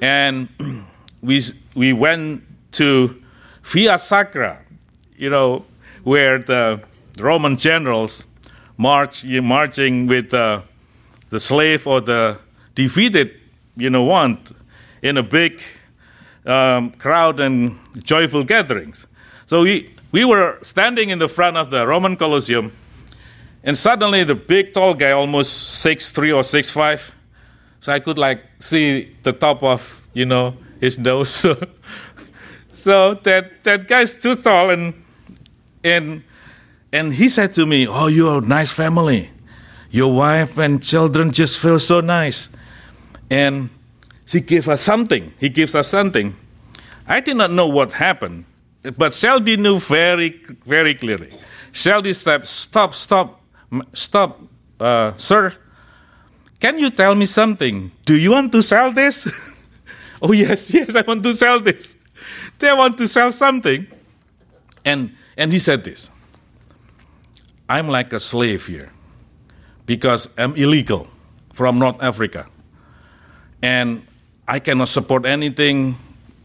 and 0.00 0.48
we, 1.22 1.42
we 1.74 1.92
went 1.92 2.42
to 2.72 3.22
Via 3.62 3.98
Sacra, 3.98 4.58
you 5.16 5.30
know, 5.30 5.64
where 6.04 6.38
the 6.38 6.82
Roman 7.18 7.56
generals 7.56 8.26
march, 8.76 9.24
marching 9.24 10.06
with 10.06 10.34
uh, 10.34 10.62
the 11.30 11.40
slave 11.40 11.86
or 11.86 12.00
the 12.00 12.38
defeated, 12.74 13.30
you 13.76 13.90
know, 13.90 14.04
one 14.04 14.38
in 15.02 15.16
a 15.16 15.22
big 15.22 15.60
um, 16.46 16.90
crowd 16.92 17.40
and 17.40 17.78
joyful 18.02 18.44
gatherings. 18.44 19.06
So 19.46 19.62
we, 19.62 19.94
we 20.12 20.24
were 20.24 20.58
standing 20.62 21.10
in 21.10 21.18
the 21.18 21.28
front 21.28 21.56
of 21.56 21.70
the 21.70 21.86
Roman 21.86 22.16
Colosseum, 22.16 22.72
and 23.64 23.76
suddenly 23.76 24.24
the 24.24 24.34
big 24.34 24.74
tall 24.74 24.94
guy, 24.94 25.12
almost 25.12 25.80
six 25.80 26.10
three 26.10 26.32
or 26.32 26.42
six 26.42 26.70
five, 26.70 27.14
so 27.80 27.92
I 27.92 28.00
could 28.00 28.18
like 28.18 28.42
see 28.58 29.16
the 29.22 29.32
top 29.32 29.62
of 29.62 30.02
you 30.12 30.26
know 30.26 30.56
his 30.80 30.98
nose. 30.98 31.46
so 32.72 33.14
that 33.14 33.62
that 33.64 33.88
guy's 33.88 34.18
too 34.18 34.36
tall, 34.36 34.70
and 34.70 34.94
and 35.84 36.22
and 36.92 37.12
he 37.12 37.28
said 37.28 37.54
to 37.54 37.66
me, 37.66 37.86
"Oh, 37.86 38.06
you're 38.06 38.38
a 38.38 38.46
nice 38.46 38.70
family. 38.72 39.30
Your 39.90 40.12
wife 40.12 40.58
and 40.58 40.82
children 40.82 41.32
just 41.32 41.58
feel 41.58 41.78
so 41.78 42.00
nice." 42.00 42.48
And 43.30 43.70
he 44.26 44.40
gave 44.40 44.68
us 44.68 44.80
something. 44.80 45.32
He 45.38 45.48
gives 45.48 45.74
us 45.74 45.88
something. 45.88 46.34
I 47.06 47.20
did 47.20 47.36
not 47.36 47.50
know 47.50 47.68
what 47.68 47.92
happened, 47.92 48.44
but 48.96 49.12
Shelby 49.12 49.56
knew 49.56 49.78
very, 49.78 50.40
very 50.64 50.94
clearly. 50.94 51.30
Shelby 51.72 52.12
said, 52.12 52.46
Stop, 52.46 52.94
stop, 52.94 53.40
stop, 53.92 54.40
uh, 54.80 55.12
sir. 55.16 55.54
Can 56.60 56.78
you 56.78 56.90
tell 56.90 57.14
me 57.14 57.26
something? 57.26 57.90
Do 58.04 58.16
you 58.16 58.30
want 58.30 58.52
to 58.52 58.62
sell 58.62 58.92
this? 58.92 59.26
oh, 60.22 60.32
yes, 60.32 60.72
yes, 60.72 60.94
I 60.94 61.02
want 61.02 61.22
to 61.24 61.34
sell 61.34 61.58
this. 61.58 61.96
They 62.58 62.72
want 62.72 62.98
to 62.98 63.08
sell 63.08 63.32
something. 63.32 63.86
And, 64.84 65.14
and 65.36 65.52
he 65.52 65.58
said 65.58 65.84
this 65.84 66.10
I'm 67.68 67.88
like 67.88 68.12
a 68.12 68.20
slave 68.20 68.66
here 68.66 68.92
because 69.86 70.28
I'm 70.36 70.54
illegal 70.56 71.08
from 71.52 71.78
North 71.78 72.02
Africa. 72.02 72.46
And 73.62 74.06
I 74.46 74.58
cannot 74.58 74.88
support 74.88 75.24
anything 75.24 75.96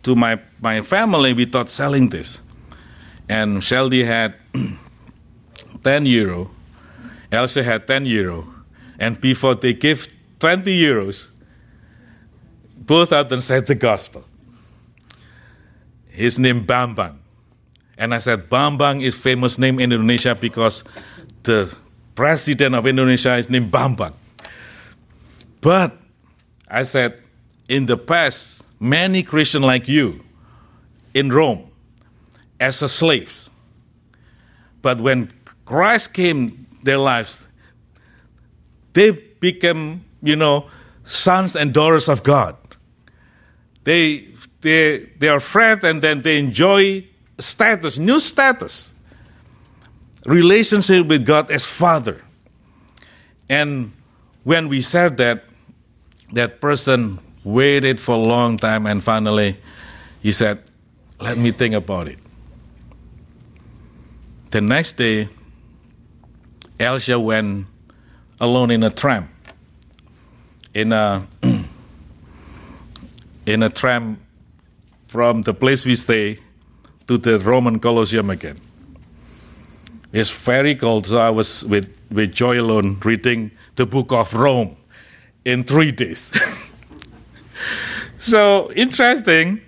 to 0.03 0.15
my, 0.15 0.39
my 0.61 0.81
family 0.81 1.33
without 1.33 1.69
selling 1.69 2.09
this. 2.09 2.41
And 3.27 3.63
Shelby 3.63 4.03
had 4.03 4.35
10 5.83 6.05
euro, 6.05 6.51
Elsa 7.31 7.63
had 7.63 7.87
10 7.87 8.05
euro, 8.05 8.47
and 8.99 9.19
before 9.19 9.55
they 9.55 9.73
give 9.73 10.07
20 10.39 10.71
euros, 10.79 11.29
both 12.77 13.11
of 13.11 13.27
them 13.29 13.41
said 13.41 13.65
the 13.65 13.75
gospel. 13.75 14.23
His 16.07 16.39
name 16.39 16.65
Bambang. 16.65 17.17
And 17.97 18.13
I 18.13 18.19
said, 18.19 18.49
Bambang 18.49 19.01
is 19.01 19.15
famous 19.15 19.57
name 19.57 19.79
in 19.79 19.91
Indonesia 19.91 20.35
because 20.35 20.83
the 21.43 21.75
president 22.13 22.75
of 22.75 22.85
Indonesia 22.85 23.35
is 23.37 23.49
named 23.49 23.71
Bambang. 23.71 24.13
But 25.61 25.97
I 26.69 26.83
said, 26.83 27.21
in 27.67 27.87
the 27.87 27.97
past, 27.97 28.65
many 28.79 29.23
Christians 29.23 29.65
like 29.65 29.87
you 29.87 30.23
in 31.13 31.31
Rome 31.31 31.71
as 32.59 32.81
a 32.81 32.89
slaves. 32.89 33.49
But 34.81 35.01
when 35.01 35.31
Christ 35.65 36.13
came 36.13 36.67
their 36.83 36.97
lives, 36.97 37.47
they 38.93 39.11
became, 39.11 40.05
you 40.21 40.35
know, 40.35 40.69
sons 41.03 41.55
and 41.55 41.73
daughters 41.73 42.07
of 42.07 42.23
God. 42.23 42.55
They, 43.83 44.29
they, 44.61 45.09
they 45.17 45.29
are 45.29 45.39
friends 45.39 45.83
and 45.83 46.01
then 46.01 46.21
they 46.21 46.37
enjoy 46.37 47.07
status, 47.39 47.97
new 47.97 48.19
status, 48.19 48.93
relationship 50.25 51.07
with 51.07 51.25
God 51.25 51.51
as 51.51 51.65
Father. 51.65 52.21
And 53.49 53.91
when 54.43 54.67
we 54.67 54.81
said 54.81 55.17
that, 55.17 55.45
that 56.33 56.59
person 56.59 57.19
waited 57.43 57.99
for 57.99 58.15
a 58.15 58.19
long 58.19 58.57
time, 58.57 58.85
and 58.85 59.03
finally 59.03 59.57
he 60.21 60.31
said, 60.31 60.61
Let 61.19 61.37
me 61.37 61.51
think 61.51 61.75
about 61.75 62.07
it. 62.07 62.19
The 64.51 64.61
next 64.61 64.97
day, 64.97 65.29
Elsa 66.79 67.19
went 67.19 67.67
alone 68.39 68.71
in 68.71 68.83
a 68.83 68.89
tram. 68.89 69.29
In 70.73 70.91
a 70.91 71.27
in 73.45 73.63
a 73.63 73.69
tram 73.69 74.19
from 75.07 75.43
the 75.43 75.53
place 75.53 75.85
we 75.85 75.95
stay 75.95 76.39
to 77.07 77.17
the 77.17 77.39
Roman 77.39 77.79
Colosseum 77.79 78.29
again. 78.29 78.59
It's 80.13 80.31
very 80.31 80.75
cold, 80.75 81.07
so 81.07 81.17
I 81.17 81.29
was 81.29 81.63
with, 81.65 81.95
with 82.09 82.33
Joy 82.33 82.59
alone 82.61 82.97
reading 83.03 83.51
the 83.75 83.85
book 83.85 84.11
of 84.11 84.33
Rome 84.33 84.77
in 85.45 85.63
three 85.63 85.91
days. 85.91 86.31
So 88.17 88.71
interesting. 88.73 89.61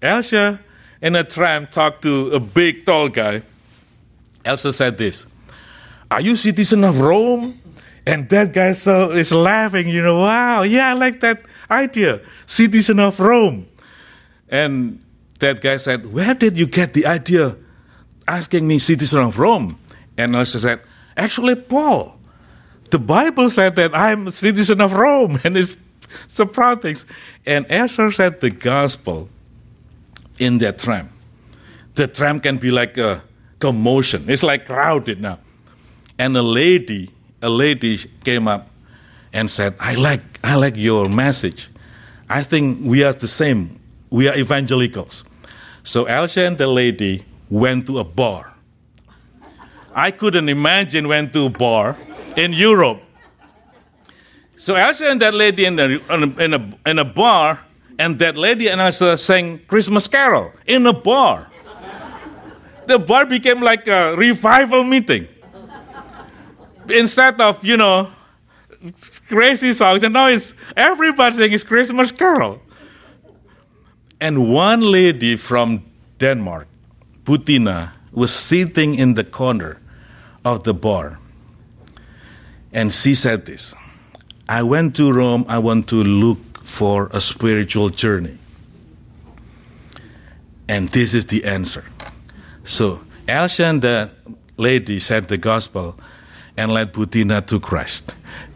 Elsa 0.00 0.60
in 1.00 1.16
a 1.16 1.24
tram 1.24 1.66
talked 1.66 2.02
to 2.02 2.30
a 2.30 2.40
big 2.40 2.86
tall 2.86 3.08
guy. 3.08 3.42
Elsa 4.44 4.72
said 4.72 4.98
this 4.98 5.26
Are 6.10 6.20
you 6.20 6.36
citizen 6.36 6.84
of 6.84 7.00
Rome? 7.00 7.58
And 8.06 8.28
that 8.30 8.52
guy 8.52 8.72
so 8.72 9.12
is 9.12 9.32
laughing, 9.32 9.88
you 9.88 10.02
know, 10.02 10.22
wow, 10.22 10.62
yeah, 10.62 10.90
I 10.90 10.92
like 10.94 11.20
that 11.20 11.42
idea. 11.70 12.20
Citizen 12.46 12.98
of 12.98 13.18
Rome. 13.20 13.68
And 14.48 15.01
that 15.42 15.60
guy 15.60 15.76
said, 15.76 16.06
Where 16.06 16.34
did 16.34 16.56
you 16.56 16.66
get 16.66 16.94
the 16.94 17.06
idea 17.06 17.56
asking 18.26 18.66
me 18.66 18.78
citizen 18.78 19.20
of 19.20 19.38
Rome? 19.38 19.78
And 20.16 20.36
I 20.36 20.44
said, 20.44 20.80
Actually, 21.16 21.56
Paul. 21.56 22.18
The 22.90 22.98
Bible 22.98 23.48
said 23.48 23.76
that 23.76 23.94
I'm 23.94 24.26
a 24.26 24.32
citizen 24.32 24.80
of 24.80 24.92
Rome, 24.92 25.38
and 25.44 25.56
it's 25.56 25.76
so 26.28 26.44
proud 26.44 26.82
things. 26.82 27.06
And 27.46 27.66
Elsa 27.70 28.12
said 28.12 28.40
the 28.40 28.50
gospel 28.50 29.28
in 30.38 30.58
that 30.58 30.78
tram. 30.78 31.10
The 31.94 32.06
tram 32.06 32.40
can 32.40 32.58
be 32.58 32.70
like 32.70 32.98
a 32.98 33.22
commotion. 33.58 34.28
It's 34.28 34.42
like 34.42 34.66
crowded 34.66 35.20
now. 35.20 35.38
And 36.18 36.36
a 36.36 36.42
lady, 36.42 37.10
a 37.40 37.48
lady 37.48 37.98
came 38.24 38.46
up 38.46 38.68
and 39.32 39.50
said, 39.50 39.74
I 39.80 39.94
like, 39.94 40.40
I 40.44 40.56
like 40.56 40.76
your 40.76 41.08
message. 41.08 41.68
I 42.28 42.42
think 42.42 42.80
we 42.82 43.04
are 43.04 43.12
the 43.12 43.28
same. 43.28 43.80
We 44.10 44.28
are 44.28 44.36
evangelicals. 44.36 45.24
So 45.84 46.04
Elsa 46.04 46.44
and 46.44 46.58
the 46.58 46.66
lady 46.66 47.24
went 47.50 47.86
to 47.86 47.98
a 47.98 48.04
bar. 48.04 48.52
I 49.94 50.10
couldn't 50.10 50.48
imagine 50.48 51.08
went 51.08 51.32
to 51.34 51.46
a 51.46 51.50
bar 51.50 51.96
in 52.36 52.52
Europe 52.52 53.02
so 54.62 54.76
Elsa 54.76 55.10
and 55.10 55.20
that 55.22 55.34
lady 55.34 55.64
in, 55.64 55.74
the, 55.74 56.00
in, 56.38 56.54
a, 56.54 56.88
in 56.88 56.98
a 57.00 57.04
bar, 57.04 57.58
and 57.98 58.16
that 58.20 58.36
lady 58.36 58.68
and 58.68 58.80
Elsa 58.80 59.18
sang 59.18 59.58
Christmas 59.66 60.06
Carol 60.06 60.52
in 60.66 60.86
a 60.86 60.92
bar. 60.92 61.48
the 62.86 63.00
bar 63.00 63.26
became 63.26 63.60
like 63.60 63.88
a 63.88 64.14
revival 64.14 64.84
meeting. 64.84 65.26
Instead 66.88 67.40
of, 67.40 67.64
you 67.64 67.76
know, 67.76 68.12
crazy 69.26 69.72
songs, 69.72 70.04
and 70.04 70.14
now 70.14 70.28
it's 70.28 70.54
everybody 70.76 71.34
singing 71.34 71.58
Christmas 71.58 72.12
Carol. 72.12 72.62
And 74.22 74.54
one 74.54 74.82
lady 74.82 75.34
from 75.34 75.82
Denmark, 76.20 76.68
Putina, 77.24 77.90
was 78.12 78.32
sitting 78.32 78.94
in 78.94 79.14
the 79.14 79.24
corner 79.24 79.80
of 80.44 80.62
the 80.62 80.72
bar. 80.72 81.18
And 82.72 82.92
she 82.92 83.16
said 83.16 83.46
this 83.46 83.74
I 84.48 84.62
went 84.62 84.94
to 84.96 85.12
Rome, 85.12 85.44
I 85.48 85.58
want 85.58 85.88
to 85.88 85.96
look 85.96 86.62
for 86.62 87.10
a 87.12 87.20
spiritual 87.20 87.88
journey. 87.88 88.38
And 90.68 90.88
this 90.90 91.14
is 91.14 91.26
the 91.26 91.44
answer. 91.44 91.84
So, 92.62 93.00
Elsa 93.26 93.64
and 93.64 93.82
the 93.82 94.10
lady 94.56 95.00
said 95.00 95.26
the 95.26 95.36
gospel 95.36 95.98
and 96.56 96.72
led 96.72 96.92
Putina 96.92 97.44
to 97.48 97.58
Christ 97.58 98.14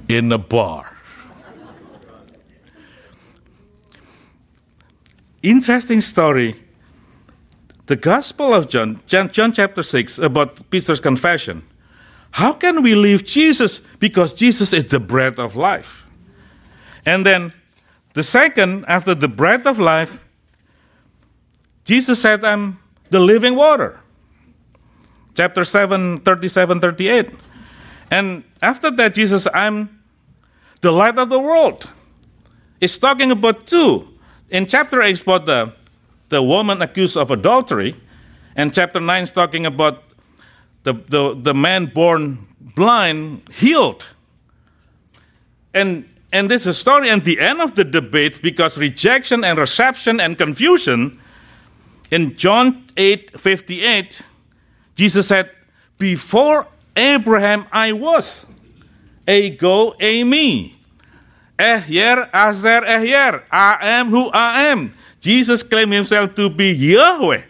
in 0.09 0.31
a 0.31 0.39
bar. 0.39 0.96
Interesting 5.43 6.01
story. 6.01 6.63
The 7.87 7.97
Gospel 7.97 8.53
of 8.53 8.69
John, 8.69 9.01
John, 9.07 9.31
John 9.31 9.53
chapter 9.53 9.83
6, 9.83 10.19
about 10.19 10.71
Peter's 10.71 11.01
confession 11.01 11.63
how 12.37 12.53
can 12.53 12.83
we 12.83 12.95
leave 12.95 13.25
Jesus? 13.25 13.81
Because 13.99 14.35
Jesus 14.35 14.75
is 14.75 14.85
the 14.85 15.01
bread 15.01 15.39
of 15.39 15.57
life. 15.57 16.05
And 17.07 17.25
then 17.25 17.55
the 18.13 18.23
second, 18.23 18.85
after 18.89 19.15
the 19.15 19.27
bread 19.27 19.67
of 19.67 19.79
life, 19.79 20.23
Jesus 21.85 22.21
said, 22.21 22.45
I'm 22.45 22.79
the 23.09 23.21
living 23.21 23.55
water. 23.55 24.01
Chapter 25.35 25.65
7, 25.65 26.19
37, 26.21 26.79
38. 26.79 27.31
And 28.11 28.45
after 28.61 28.91
that, 28.91 29.15
Jesus, 29.15 29.47
I'm 29.55 30.03
the 30.83 30.93
light 30.93 31.17
of 31.17 31.31
the 31.31 31.41
world. 31.41 31.89
It's 32.83 32.99
talking 32.99 33.31
about 33.31 33.67
two. 33.67 34.09
In 34.49 34.67
chapter 34.67 35.03
8, 35.03 35.23
about 35.23 35.47
the, 35.47 35.73
the 36.29 36.43
woman 36.43 36.81
accused 36.81 37.17
of 37.17 37.31
adultery. 37.31 37.97
And 38.55 38.73
chapter 38.73 39.01
9 39.01 39.23
is 39.23 39.33
talking 39.33 39.67
about 39.67 40.05
the, 40.85 40.95
the, 40.95 41.35
the 41.35 41.55
man 41.55 41.87
born 41.87 42.47
blind 42.61 43.43
healed. 43.53 44.07
And, 45.75 46.09
and 46.33 46.51
this 46.51 46.63
is 46.63 46.69
a 46.69 46.75
story 46.75 47.11
at 47.11 47.25
the 47.25 47.41
end 47.41 47.61
of 47.61 47.75
the 47.75 47.85
debate 47.85 48.41
because 48.41 48.79
rejection 48.79 49.45
and 49.45 49.59
reception 49.59 50.21
and 50.21 50.39
confusion. 50.39 51.21
In 52.11 52.37
John 52.37 52.87
8 52.97 53.39
58, 53.39 54.23
Jesus 54.95 55.27
said, 55.27 55.51
Before 55.99 56.69
Abraham 56.95 57.67
I 57.73 57.93
was. 57.93 58.47
a 59.27 59.51
go, 59.51 59.97
a 59.99 60.23
eimi. 60.23 60.76
Ehyeh 61.59 62.29
asher 62.33 62.83
ehyeh. 62.83 63.43
I 63.51 63.79
am 63.81 64.11
who 64.11 64.31
I 64.31 64.65
am. 64.65 64.93
Jesus 65.21 65.63
claimed 65.63 65.93
himself 65.93 66.35
to 66.37 66.51
be 66.51 66.73
Yahweh. 66.73 67.43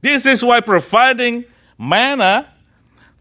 This 0.00 0.26
is 0.26 0.42
why 0.42 0.60
providing 0.60 1.44
manna 1.78 2.48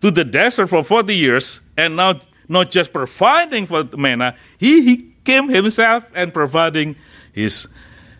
to 0.02 0.12
the 0.12 0.24
desert 0.24 0.68
for 0.68 0.84
40 0.84 1.16
years 1.16 1.62
and 1.78 1.96
now 1.96 2.20
not 2.48 2.70
just 2.70 2.92
providing 2.92 3.66
for 3.66 3.84
manna, 3.98 4.36
he, 4.58 4.82
he 4.82 5.14
came 5.24 5.50
himself 5.50 6.06
and 6.14 6.34
providing 6.34 6.96
his, 7.32 7.68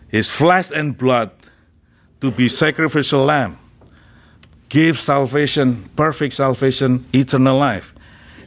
his 0.08 0.30
flesh 0.30 0.70
and 0.70 0.96
blood 0.96 1.30
to 2.20 2.30
be 2.30 2.48
sacrificial 2.48 3.24
lamb 3.24 3.58
give 4.72 4.98
salvation, 4.98 5.86
perfect 5.96 6.32
salvation, 6.32 7.04
eternal 7.12 7.58
life. 7.58 7.92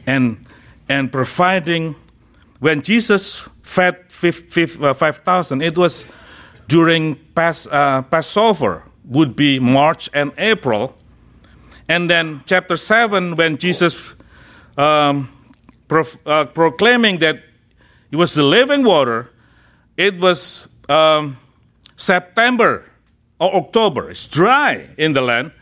And, 0.08 0.44
and 0.88 1.12
providing, 1.12 1.94
when 2.60 2.82
Jesus 2.82 3.48
fed 3.62 3.96
uh, 4.22 4.94
5,000, 4.94 5.62
it 5.62 5.76
was 5.76 6.06
during 6.68 7.16
Pas, 7.34 7.66
uh, 7.70 8.02
Passover, 8.02 8.82
would 9.04 9.36
be 9.36 9.58
March 9.58 10.10
and 10.12 10.32
April. 10.38 10.94
And 11.88 12.10
then 12.10 12.42
chapter 12.46 12.76
7, 12.76 13.36
when 13.36 13.56
Jesus 13.56 14.14
um, 14.76 15.28
uh, 15.90 16.44
proclaiming 16.46 17.18
that 17.18 17.42
it 18.10 18.16
was 18.16 18.34
the 18.34 18.42
living 18.42 18.84
water, 18.84 19.30
it 19.96 20.18
was 20.18 20.68
um, 20.88 21.36
September 21.96 22.84
or 23.38 23.54
October. 23.54 24.10
It's 24.10 24.26
dry 24.26 24.88
in 24.96 25.12
the 25.12 25.20
land 25.20 25.52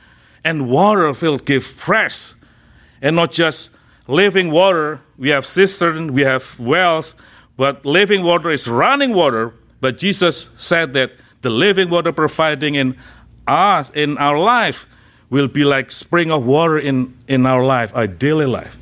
and 0.45 0.69
water 0.69 1.13
will 1.13 1.39
give 1.39 1.65
fresh. 1.65 2.35
And 3.01 3.17
not 3.17 3.33
just 3.33 3.71
living 4.07 4.51
water, 4.51 5.01
we 5.19 5.31
have 5.31 5.47
cisterns, 5.47 6.11
we 6.11 6.23
have 6.23 6.59
wells, 6.59 7.15
but 7.57 7.85
living 7.85 8.23
water 8.23 8.51
is 8.51 8.69
running 8.69 9.15
water. 9.15 9.55
But 9.81 9.99
Jesus 9.99 10.49
said 10.57 10.93
that 10.95 11.13
the 11.43 11.51
living 11.51 11.91
water 11.91 12.13
providing 12.13 12.75
in 12.75 12.97
us, 13.47 13.91
in 13.91 14.19
our 14.19 14.39
life, 14.39 14.87
will 15.31 15.49
be 15.49 15.65
like 15.65 15.91
spring 15.91 16.31
of 16.31 16.45
water 16.45 16.79
in, 16.79 17.17
in 17.29 17.47
our 17.47 17.65
life, 17.65 17.95
our 17.95 18.07
daily 18.07 18.47
life. 18.47 18.77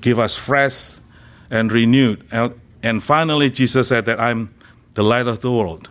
Give 0.00 0.18
us 0.18 0.36
fresh 0.36 0.94
and 1.50 1.70
renewed. 1.70 2.24
And 2.82 3.02
finally, 3.02 3.50
Jesus 3.50 3.88
said 3.88 4.06
that 4.06 4.18
I'm 4.20 4.54
the 4.94 5.04
light 5.04 5.26
of 5.26 5.40
the 5.40 5.52
world 5.52 5.90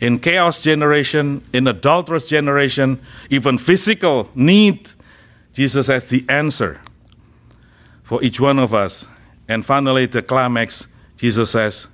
in 0.00 0.18
chaos 0.18 0.62
generation, 0.62 1.42
in 1.52 1.68
adulterous 1.68 2.26
generation, 2.26 3.00
even 3.28 3.58
physical 3.58 4.30
need, 4.34 4.90
Jesus 5.52 5.88
has 5.88 6.08
the 6.08 6.24
answer 6.28 6.80
for 8.10 8.20
each 8.24 8.40
one 8.40 8.58
of 8.58 8.74
us. 8.74 9.06
And 9.46 9.64
finally, 9.64 10.04
the 10.06 10.20
climax, 10.20 10.88
Jesus 11.16 11.52
says, 11.52 11.86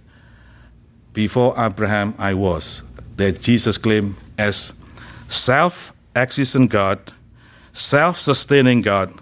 Before 1.13 1.53
Abraham, 1.61 2.15
I 2.17 2.33
was. 2.33 2.83
That 3.17 3.43
Jesus 3.43 3.77
claimed 3.77 4.17
as 4.39 4.73
self 5.29 5.93
existent 6.15 6.71
God, 6.71 7.13
self 7.75 8.19
sustaining 8.19 8.81
God, 8.81 9.13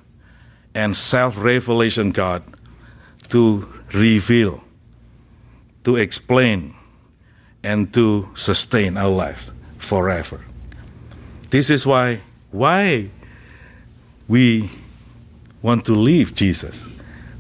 and 0.72 0.96
self 0.96 1.36
revelation 1.36 2.12
God 2.12 2.44
to 3.30 3.68
reveal, 3.92 4.62
to 5.82 5.96
explain, 5.96 6.76
and 7.64 7.92
to 7.92 8.28
sustain 8.34 8.96
our 8.96 9.10
lives 9.10 9.50
forever. 9.78 10.44
This 11.50 11.70
is 11.70 11.84
why 11.84 12.20
why 12.52 13.10
we 14.28 14.70
want 15.64 15.86
to 15.86 15.94
leave 15.94 16.34
Jesus. 16.34 16.84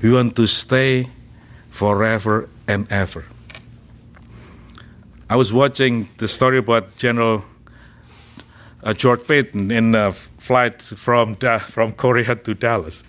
We 0.00 0.10
want 0.10 0.34
to 0.36 0.46
stay 0.46 1.10
forever 1.68 2.48
and 2.66 2.90
ever. 2.90 3.26
I 5.28 5.36
was 5.36 5.52
watching 5.52 6.08
the 6.16 6.26
story 6.26 6.56
about 6.56 6.96
General 6.96 7.44
uh, 8.82 8.94
George 8.94 9.26
Patton 9.26 9.70
in 9.70 9.94
a 9.94 10.12
flight 10.12 10.80
from 10.80 11.34
da- 11.34 11.58
from 11.58 11.92
Korea 11.92 12.34
to 12.34 12.54
Dallas, 12.54 13.04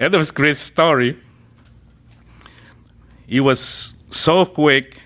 and 0.00 0.12
it 0.12 0.18
was 0.18 0.30
a 0.30 0.34
great 0.34 0.56
story. 0.56 1.16
He 3.28 3.38
was 3.38 3.94
so 4.10 4.44
quick 4.46 5.00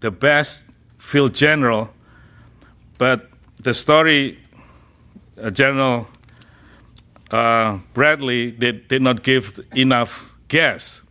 the 0.00 0.10
best 0.10 0.68
field 0.98 1.34
general, 1.34 1.88
but 2.98 3.30
the 3.62 3.72
story, 3.72 4.38
uh, 5.40 5.50
General 5.50 6.06
uh, 7.32 7.78
Bradley 7.94 8.50
did, 8.50 8.88
did 8.88 9.02
not 9.02 9.22
give 9.22 9.58
enough 9.74 10.34
gas. 10.48 11.02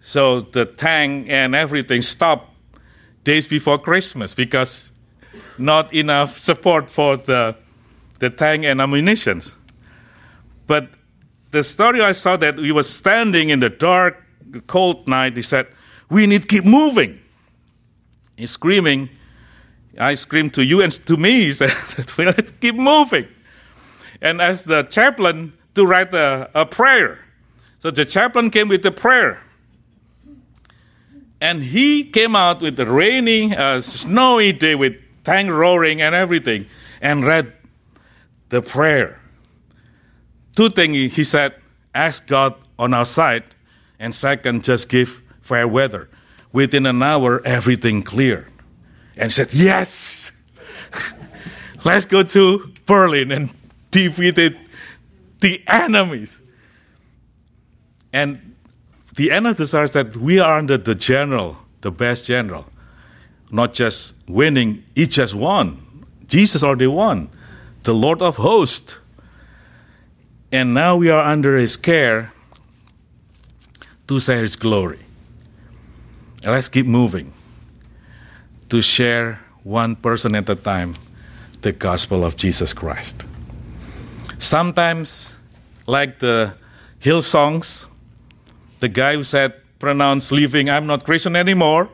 So 0.00 0.40
the 0.40 0.66
tank 0.66 1.26
and 1.28 1.54
everything 1.54 2.02
stopped 2.02 2.54
days 3.24 3.46
before 3.46 3.78
Christmas 3.78 4.34
because 4.34 4.90
not 5.58 5.92
enough 5.92 6.38
support 6.38 6.90
for 6.90 7.16
the, 7.16 7.56
the 8.18 8.30
tank 8.30 8.64
and 8.64 8.80
ammunition. 8.80 9.42
But 10.66 10.88
the 11.50 11.62
story 11.62 12.02
I 12.02 12.12
saw 12.12 12.36
that 12.36 12.58
he 12.58 12.72
was 12.72 12.88
standing 12.88 13.50
in 13.50 13.60
the 13.60 13.70
dark, 13.70 14.22
cold 14.66 15.06
night, 15.08 15.36
he 15.36 15.42
said, 15.42 15.66
We 16.10 16.26
need 16.26 16.42
to 16.42 16.48
keep 16.48 16.64
moving. 16.64 17.20
He's 18.36 18.52
screaming. 18.52 19.10
I 19.98 20.14
scream 20.14 20.50
to 20.50 20.64
you 20.64 20.80
and 20.80 20.92
to 21.06 21.16
me. 21.16 21.44
He 21.46 21.52
said, 21.52 21.70
let's 22.18 22.52
keep 22.60 22.76
moving. 22.76 23.28
And 24.20 24.40
as 24.40 24.64
the 24.64 24.82
chaplain 24.82 25.52
to 25.74 25.86
write 25.86 26.12
a, 26.12 26.50
a 26.54 26.66
prayer. 26.66 27.18
So 27.78 27.90
the 27.90 28.04
chaplain 28.04 28.50
came 28.50 28.68
with 28.68 28.82
the 28.82 28.90
prayer. 28.90 29.40
And 31.40 31.62
he 31.62 32.02
came 32.02 32.34
out 32.34 32.60
with 32.60 32.78
a 32.80 32.86
rainy, 32.86 33.54
uh, 33.54 33.80
snowy 33.80 34.52
day 34.52 34.74
with 34.74 34.96
tank 35.22 35.50
roaring 35.50 36.02
and 36.02 36.14
everything 36.14 36.66
and 37.00 37.24
read 37.24 37.52
the 38.48 38.60
prayer. 38.60 39.20
Two 40.56 40.68
things 40.68 41.14
he 41.14 41.22
said 41.22 41.54
ask 41.94 42.26
God 42.26 42.54
on 42.78 42.94
our 42.94 43.04
side, 43.04 43.44
and 43.98 44.14
second, 44.14 44.64
just 44.64 44.88
give 44.88 45.22
fair 45.40 45.66
weather. 45.66 46.08
Within 46.52 46.86
an 46.86 47.02
hour, 47.02 47.40
everything 47.44 48.02
cleared. 48.02 48.50
And 49.16 49.32
said, 49.32 49.52
Yes, 49.52 50.32
let's 51.84 52.06
go 52.06 52.22
to 52.22 52.72
Berlin 52.86 53.32
and 53.32 53.54
defeat 54.06 54.56
the 55.40 55.62
enemies. 55.66 56.40
And 58.12 58.54
the 59.14 59.30
end 59.30 59.46
of 59.46 59.68
story 59.68 59.84
is 59.84 59.90
that 59.92 60.16
we 60.16 60.38
are 60.38 60.58
under 60.58 60.78
the 60.78 60.94
general, 60.94 61.56
the 61.80 61.90
best 61.90 62.26
general. 62.26 62.66
Not 63.50 63.74
just 63.74 64.14
winning, 64.26 64.84
he 64.94 65.06
just 65.06 65.34
won. 65.34 66.04
Jesus 66.26 66.62
already 66.62 66.86
won, 66.86 67.30
the 67.84 67.94
Lord 67.94 68.20
of 68.22 68.36
hosts. 68.36 68.98
And 70.52 70.74
now 70.74 70.96
we 70.96 71.10
are 71.10 71.24
under 71.24 71.56
his 71.56 71.76
care 71.76 72.32
to 74.06 74.20
share 74.20 74.40
his 74.40 74.56
glory 74.56 75.00
let's 76.44 76.68
keep 76.68 76.86
moving 76.86 77.32
to 78.68 78.82
share 78.82 79.40
one 79.64 79.96
person 79.96 80.34
at 80.34 80.48
a 80.48 80.54
time 80.54 80.94
the 81.62 81.72
gospel 81.72 82.24
of 82.24 82.36
Jesus 82.36 82.72
Christ. 82.72 83.24
Sometimes, 84.38 85.34
like 85.86 86.20
the 86.20 86.54
Hillsong's, 87.00 87.86
the 88.80 88.88
guy 88.88 89.14
who 89.14 89.24
said, 89.24 89.54
pronounced 89.78 90.32
leaving, 90.32 90.70
I'm 90.70 90.86
not 90.86 91.04
Christian 91.04 91.36
anymore, 91.36 91.88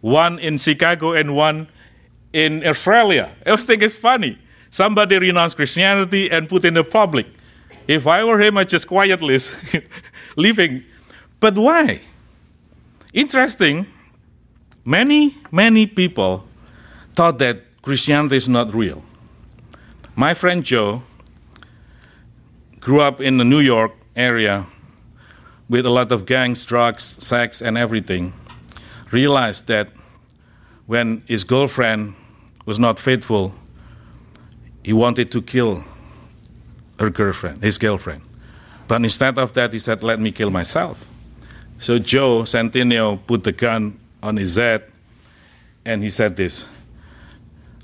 one 0.00 0.38
in 0.38 0.58
Chicago 0.58 1.12
and 1.12 1.34
one 1.34 1.68
in 2.32 2.66
Australia. 2.66 3.32
I 3.46 3.56
thinking 3.56 3.86
it's 3.86 3.96
funny. 3.96 4.38
Somebody 4.70 5.18
renounced 5.18 5.56
Christianity 5.56 6.30
and 6.30 6.48
put 6.48 6.64
in 6.64 6.74
the 6.74 6.82
public. 6.82 7.26
If 7.86 8.06
I 8.06 8.24
were 8.24 8.40
him, 8.40 8.58
I'd 8.58 8.68
just 8.68 8.88
quietly 8.88 9.38
leaving. 10.36 10.84
But 11.38 11.56
why? 11.56 12.00
Interesting, 13.12 13.86
many, 14.84 15.36
many 15.52 15.86
people 15.86 16.44
thought 17.14 17.38
that 17.38 17.62
Christianity 17.82 18.36
is 18.36 18.48
not 18.48 18.74
real. 18.74 19.04
My 20.16 20.34
friend 20.34 20.64
Joe 20.64 21.02
grew 22.84 23.00
up 23.00 23.18
in 23.18 23.38
the 23.38 23.44
New 23.44 23.60
York 23.60 23.92
area 24.14 24.66
with 25.70 25.86
a 25.86 25.90
lot 25.90 26.12
of 26.12 26.26
gangs, 26.26 26.66
drugs, 26.66 27.16
sex, 27.18 27.62
and 27.62 27.78
everything. 27.78 28.34
Realized 29.10 29.68
that 29.68 29.88
when 30.84 31.22
his 31.26 31.44
girlfriend 31.44 32.14
was 32.66 32.78
not 32.78 32.98
faithful, 32.98 33.54
he 34.82 34.92
wanted 34.92 35.32
to 35.32 35.40
kill 35.40 35.82
her 36.98 37.08
girlfriend, 37.08 37.62
his 37.62 37.78
girlfriend. 37.78 38.20
But 38.86 39.02
instead 39.02 39.38
of 39.38 39.54
that, 39.54 39.72
he 39.72 39.78
said, 39.78 40.02
Let 40.02 40.20
me 40.20 40.30
kill 40.30 40.50
myself. 40.50 41.08
So 41.78 41.98
Joe 41.98 42.44
Centennial 42.44 43.16
put 43.16 43.44
the 43.44 43.52
gun 43.52 43.98
on 44.22 44.36
his 44.36 44.56
head 44.56 44.84
and 45.86 46.02
he 46.02 46.10
said 46.10 46.36
this 46.36 46.66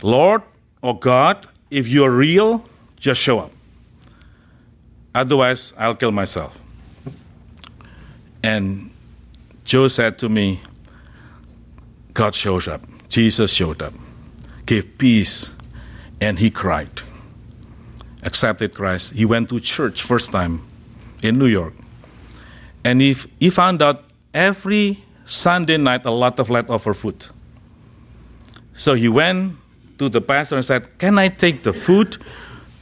Lord 0.02 0.42
or 0.82 0.98
God, 0.98 1.48
if 1.70 1.88
you're 1.88 2.10
real, 2.10 2.64
just 2.98 3.22
show 3.22 3.38
up. 3.38 3.52
Otherwise, 5.14 5.72
I'll 5.76 5.94
kill 5.94 6.12
myself. 6.12 6.62
And 8.42 8.90
Joe 9.64 9.88
said 9.88 10.18
to 10.18 10.28
me, 10.28 10.60
God 12.14 12.34
shows 12.34 12.68
up. 12.68 12.82
Jesus 13.08 13.52
showed 13.52 13.82
up, 13.82 13.92
gave 14.66 14.98
peace, 14.98 15.52
and 16.20 16.38
he 16.38 16.50
cried. 16.50 17.02
Accepted 18.22 18.74
Christ. 18.74 19.12
He 19.12 19.24
went 19.24 19.48
to 19.48 19.58
church 19.60 20.02
first 20.02 20.30
time 20.30 20.62
in 21.22 21.38
New 21.38 21.46
York. 21.46 21.74
And 22.84 23.00
he, 23.00 23.16
he 23.38 23.50
found 23.50 23.82
out 23.82 24.04
every 24.32 25.02
Sunday 25.26 25.76
night 25.76 26.04
a 26.06 26.10
lot 26.10 26.38
of 26.38 26.50
leftover 26.50 26.94
food. 26.94 27.26
So 28.74 28.94
he 28.94 29.08
went 29.08 29.56
to 29.98 30.08
the 30.08 30.20
pastor 30.20 30.56
and 30.56 30.64
said, 30.64 30.98
Can 30.98 31.18
I 31.18 31.28
take 31.28 31.62
the 31.62 31.72
food 31.72 32.18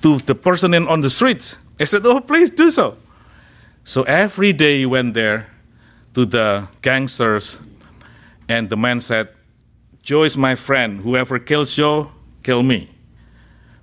to 0.02 0.18
the 0.20 0.34
person 0.34 0.74
in, 0.74 0.86
on 0.86 1.00
the 1.00 1.10
street? 1.10 1.56
I 1.80 1.84
said, 1.84 2.04
Oh, 2.04 2.20
please 2.20 2.50
do 2.50 2.70
so. 2.70 2.96
So 3.84 4.02
every 4.02 4.52
day 4.52 4.78
he 4.78 4.86
went 4.86 5.14
there 5.14 5.46
to 6.14 6.26
the 6.26 6.68
gangsters, 6.82 7.60
and 8.48 8.68
the 8.68 8.76
man 8.76 9.00
said, 9.00 9.28
Joe 10.02 10.24
is 10.24 10.36
my 10.36 10.54
friend. 10.54 11.00
Whoever 11.00 11.38
kills 11.38 11.74
Joe, 11.74 12.10
kill 12.42 12.62
me. 12.62 12.90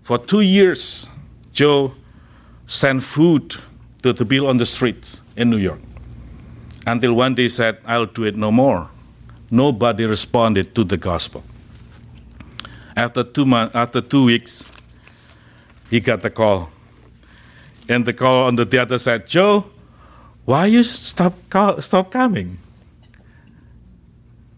For 0.04 0.18
two 0.18 0.42
years, 0.42 1.08
Joe 1.54 1.94
sent 2.68 3.04
food 3.04 3.56
to 4.04 4.14
the 4.14 4.26
people 4.26 4.48
on 4.48 4.58
the 4.58 4.66
streets 4.66 5.22
in 5.36 5.50
New 5.50 5.58
York. 5.58 5.80
Until 6.88 7.14
one 7.14 7.36
day 7.36 7.44
he 7.44 7.50
said, 7.50 7.78
I'll 7.86 8.06
do 8.06 8.24
it 8.24 8.36
no 8.36 8.52
more. 8.52 8.90
Nobody 9.50 10.06
responded 10.06 10.76
to 10.76 10.84
the 10.84 10.98
gospel. 10.98 11.44
After 12.96 13.24
two, 13.24 13.46
months, 13.46 13.76
after 13.76 14.02
two 14.02 14.26
weeks, 14.26 14.72
he 15.90 16.00
got 16.00 16.22
the 16.22 16.30
call. 16.30 16.70
And 17.88 18.06
the 18.06 18.14
call 18.14 18.48
on 18.48 18.56
the 18.56 18.82
other 18.82 18.98
side, 18.98 19.28
Joe, 19.28 19.66
why 20.46 20.68
you 20.68 20.84
stop, 20.84 21.34
call, 21.50 21.82
stop 21.82 22.12
coming? 22.12 22.58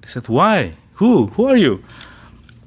I 0.03 0.07
said, 0.07 0.27
why? 0.27 0.73
Who? 0.95 1.27
Who 1.27 1.47
are 1.47 1.57
you? 1.57 1.83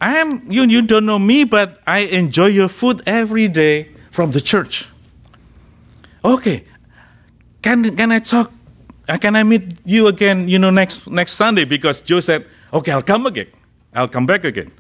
I 0.01 0.19
am, 0.19 0.51
you, 0.51 0.65
you 0.65 0.83
don't 0.83 1.07
know 1.07 1.19
me, 1.19 1.45
but 1.45 1.81
I 1.87 2.01
enjoy 2.01 2.47
your 2.47 2.69
food 2.69 3.03
every 3.07 3.49
day 3.49 3.89
from 4.11 4.33
the 4.33 4.41
church. 4.41 4.89
Okay, 6.25 6.65
can, 7.63 7.97
can 7.97 8.13
I 8.13 8.19
talk? 8.19 8.53
Uh, 9.09 9.17
can 9.17 9.37
I 9.37 9.43
meet 9.43 9.79
you 9.85 10.07
again, 10.07 10.49
you 10.49 10.59
know, 10.59 10.71
next, 10.71 11.07
next 11.09 11.33
Sunday? 11.33 11.65
Because 11.65 12.01
Joe 12.01 12.21
said, 12.21 12.47
okay, 12.73 12.93
I'll 12.93 13.03
come 13.03 13.27
again. 13.27 13.49
I'll 13.95 14.09
come 14.09 14.27
back 14.27 14.45
again. 14.45 14.71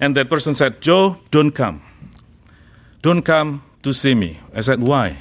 And 0.00 0.16
that 0.16 0.30
person 0.30 0.54
said, 0.54 0.80
Joe, 0.80 1.18
don't 1.30 1.50
come. 1.50 1.82
Don't 3.02 3.22
come 3.22 3.62
to 3.86 3.94
see 3.94 4.16
me. 4.16 4.40
I 4.52 4.62
said, 4.62 4.82
why? 4.82 5.16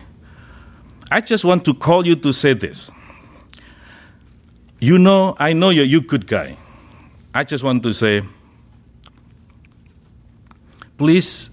I 1.12 1.22
just 1.22 1.46
want 1.46 1.66
to 1.66 1.76
call 1.76 2.04
you 2.04 2.16
to 2.16 2.34
say 2.34 2.54
this. 2.54 2.90
You 4.80 4.98
know, 4.98 5.36
I 5.38 5.54
know 5.54 5.70
you're 5.70 5.86
you 5.86 6.02
good 6.02 6.26
guy. 6.26 6.58
I 7.32 7.44
just 7.44 7.64
want 7.64 7.84
to 7.84 7.94
say, 7.94 8.24
please 10.98 11.52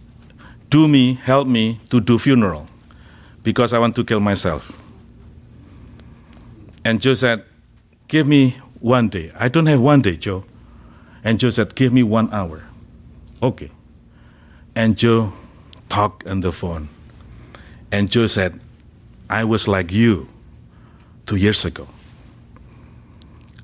do 0.70 0.88
me, 0.88 1.14
help 1.14 1.46
me 1.46 1.80
to 1.90 2.00
do 2.00 2.18
funeral 2.18 2.66
because 3.42 3.74
I 3.74 3.78
want 3.78 3.94
to 3.96 4.04
kill 4.04 4.20
myself. 4.20 4.72
And 6.86 6.98
Joe 6.98 7.12
said, 7.12 7.44
Give 8.08 8.26
me 8.26 8.56
one 8.80 9.08
day. 9.10 9.30
I 9.36 9.48
don't 9.48 9.66
have 9.66 9.80
one 9.80 10.00
day, 10.00 10.16
Joe. 10.16 10.44
And 11.22 11.38
Joe 11.38 11.50
said, 11.50 11.74
Give 11.74 11.92
me 11.92 12.02
one 12.02 12.32
hour. 12.32 12.62
Okay. 13.42 13.70
And 14.74 14.96
Joe 14.96 15.32
talked 15.90 16.26
on 16.26 16.40
the 16.40 16.52
phone. 16.52 16.88
And 17.92 18.10
Joe 18.10 18.26
said, 18.26 18.58
I 19.30 19.44
was 19.44 19.68
like 19.68 19.92
you 19.92 20.26
two 21.26 21.36
years 21.36 21.64
ago. 21.64 21.86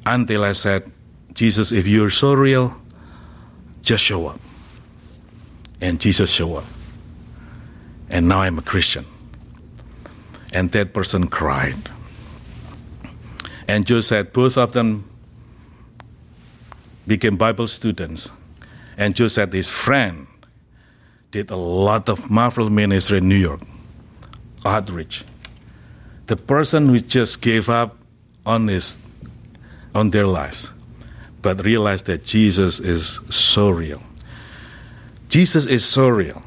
Until 0.06 0.44
I 0.44 0.52
said, 0.52 0.92
Jesus, 1.32 1.72
if 1.72 1.86
you're 1.86 2.10
so 2.10 2.34
real, 2.34 2.76
just 3.82 4.04
show 4.04 4.28
up. 4.28 4.40
And 5.80 6.00
Jesus 6.00 6.30
showed 6.30 6.56
up. 6.56 6.64
And 8.10 8.28
now 8.28 8.40
I'm 8.40 8.58
a 8.58 8.62
Christian. 8.62 9.06
And 10.52 10.70
that 10.72 10.92
person 10.92 11.28
cried. 11.28 11.88
And 13.66 13.86
Joe 13.86 14.00
said 14.00 14.32
both 14.32 14.56
of 14.56 14.72
them 14.72 15.08
became 17.06 17.36
Bible 17.36 17.68
students. 17.68 18.30
And 18.96 19.14
Joe 19.14 19.28
said 19.28 19.52
his 19.52 19.70
friend 19.70 20.26
did 21.30 21.50
a 21.50 21.56
lot 21.56 22.08
of 22.08 22.30
marvel 22.30 22.70
ministry 22.70 23.18
in 23.18 23.28
New 23.28 23.36
York, 23.36 23.60
outreach. 24.64 25.24
The 26.26 26.36
person 26.36 26.88
who 26.88 27.00
just 27.00 27.40
gave 27.40 27.68
up 27.68 27.96
on 28.44 28.68
his 28.68 28.98
on 29.94 30.10
their 30.10 30.26
lives, 30.26 30.70
but 31.42 31.64
realized 31.64 32.06
that 32.06 32.24
Jesus 32.24 32.80
is 32.80 33.18
so 33.30 33.70
real. 33.70 34.02
Jesus 35.28 35.66
is 35.66 35.84
so 35.84 36.08
real. 36.08 36.42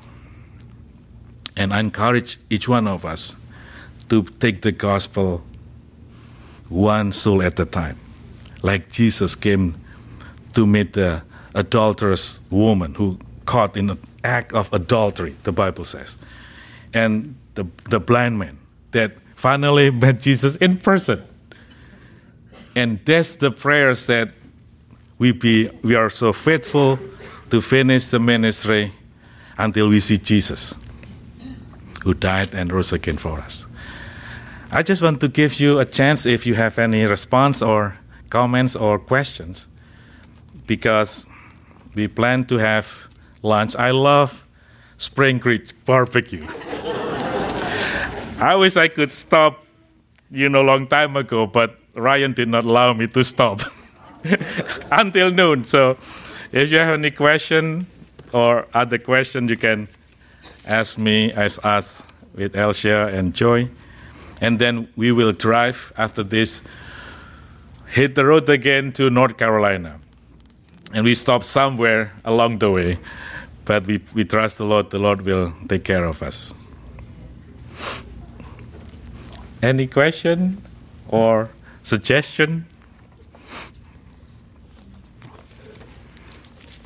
And 1.58 1.74
I 1.74 1.80
encourage 1.80 2.38
each 2.50 2.68
one 2.68 2.88
of 2.88 3.06
us 3.06 3.36
to 4.10 4.24
take 4.24 4.62
the 4.62 4.72
gospel 4.72 5.42
one 6.70 7.12
soul 7.12 7.42
at 7.42 7.60
a 7.60 7.66
time. 7.66 7.98
Like 8.64 8.92
Jesus 8.92 9.36
came 9.36 9.76
to 10.54 10.66
meet 10.66 10.94
the 10.94 11.24
adulterous 11.54 12.40
woman 12.50 12.94
who 12.96 13.20
caught 13.46 13.76
in 13.76 13.90
an 13.90 14.00
act 14.24 14.54
of 14.54 14.72
adultery, 14.74 15.36
the 15.44 15.52
Bible 15.52 15.86
says. 15.86 16.18
And 16.94 17.36
the, 17.56 17.66
the 17.90 18.00
blind 18.00 18.40
man 18.40 18.58
that 18.92 19.14
finally 19.36 19.92
met 20.04 20.22
Jesus 20.22 20.56
in 20.58 20.78
person. 20.78 21.24
And 22.76 23.00
that's 23.06 23.36
the 23.36 23.52
prayers 23.52 24.06
that 24.06 24.32
we 25.18 25.32
be 25.34 25.70
we 25.84 25.96
are 25.96 26.10
so 26.10 26.34
faithful 26.34 27.00
to 27.50 27.62
finish 27.62 28.08
the 28.08 28.20
ministry 28.20 28.92
until 29.58 29.90
we 29.90 30.00
see 30.00 30.18
Jesus 30.18 30.74
who 32.04 32.14
died 32.14 32.56
and 32.56 32.72
rose 32.72 32.92
again 32.94 33.18
for 33.18 33.40
us. 33.40 33.68
I 34.72 34.84
just 34.84 35.02
want 35.02 35.20
to 35.22 35.28
give 35.28 35.60
you 35.60 35.80
a 35.80 35.86
chance 35.86 36.26
if 36.26 36.46
you 36.46 36.56
have 36.56 36.80
any 36.80 37.04
response 37.06 37.62
or 37.62 37.98
comments 38.30 38.76
or 38.76 38.98
questions 38.98 39.68
because 40.66 41.28
we 41.94 42.08
plan 42.08 42.46
to 42.46 42.58
have 42.58 42.88
lunch. 43.44 43.76
I 43.76 43.92
love 43.92 44.44
Spring 44.98 45.40
Creek 45.40 45.86
barbecue. 45.86 46.48
I 48.42 48.56
wish 48.56 48.76
I 48.76 48.88
could 48.88 49.12
stop, 49.12 49.64
you 50.32 50.50
know, 50.50 50.62
long 50.62 50.88
time 50.88 51.16
ago, 51.16 51.48
but 51.48 51.78
Ryan 51.94 52.34
did 52.34 52.50
not 52.50 52.66
allow 52.66 52.94
me 52.94 53.08
to 53.08 53.24
stop 53.24 53.62
until 54.92 55.32
noon. 55.32 55.64
So 55.64 55.92
if 56.52 56.72
you 56.72 56.80
have 56.80 56.96
any 56.96 57.12
question 57.12 57.86
or 58.34 58.68
other 58.74 58.98
question, 58.98 59.48
you 59.48 59.58
can 59.58 59.88
ask 60.66 60.98
me, 60.98 61.32
as 61.32 61.60
us 61.60 62.04
with 62.34 62.54
Elsia 62.54 63.14
and 63.14 63.34
Joy 63.34 63.70
and 64.42 64.58
then 64.58 64.88
we 64.96 65.12
will 65.12 65.32
drive 65.32 65.94
after 65.96 66.24
this, 66.24 66.64
hit 67.88 68.16
the 68.16 68.26
road 68.26 68.50
again 68.50 68.92
to 68.94 69.10
North 69.10 69.38
Carolina. 69.38 70.00
And 70.94 71.06
we 71.06 71.14
stop 71.14 71.44
somewhere 71.44 72.12
along 72.26 72.58
the 72.58 72.72
way, 72.72 72.98
but 73.64 73.86
we, 73.86 74.02
we 74.16 74.26
trust 74.26 74.58
the 74.58 74.66
Lord, 74.66 74.90
the 74.90 75.00
Lord 75.00 75.22
will 75.22 75.54
take 75.70 75.84
care 75.84 76.06
of 76.06 76.24
us. 76.24 76.56
Any 79.62 79.86
question 79.86 80.62
or 81.08 81.50
suggestion? 81.84 82.66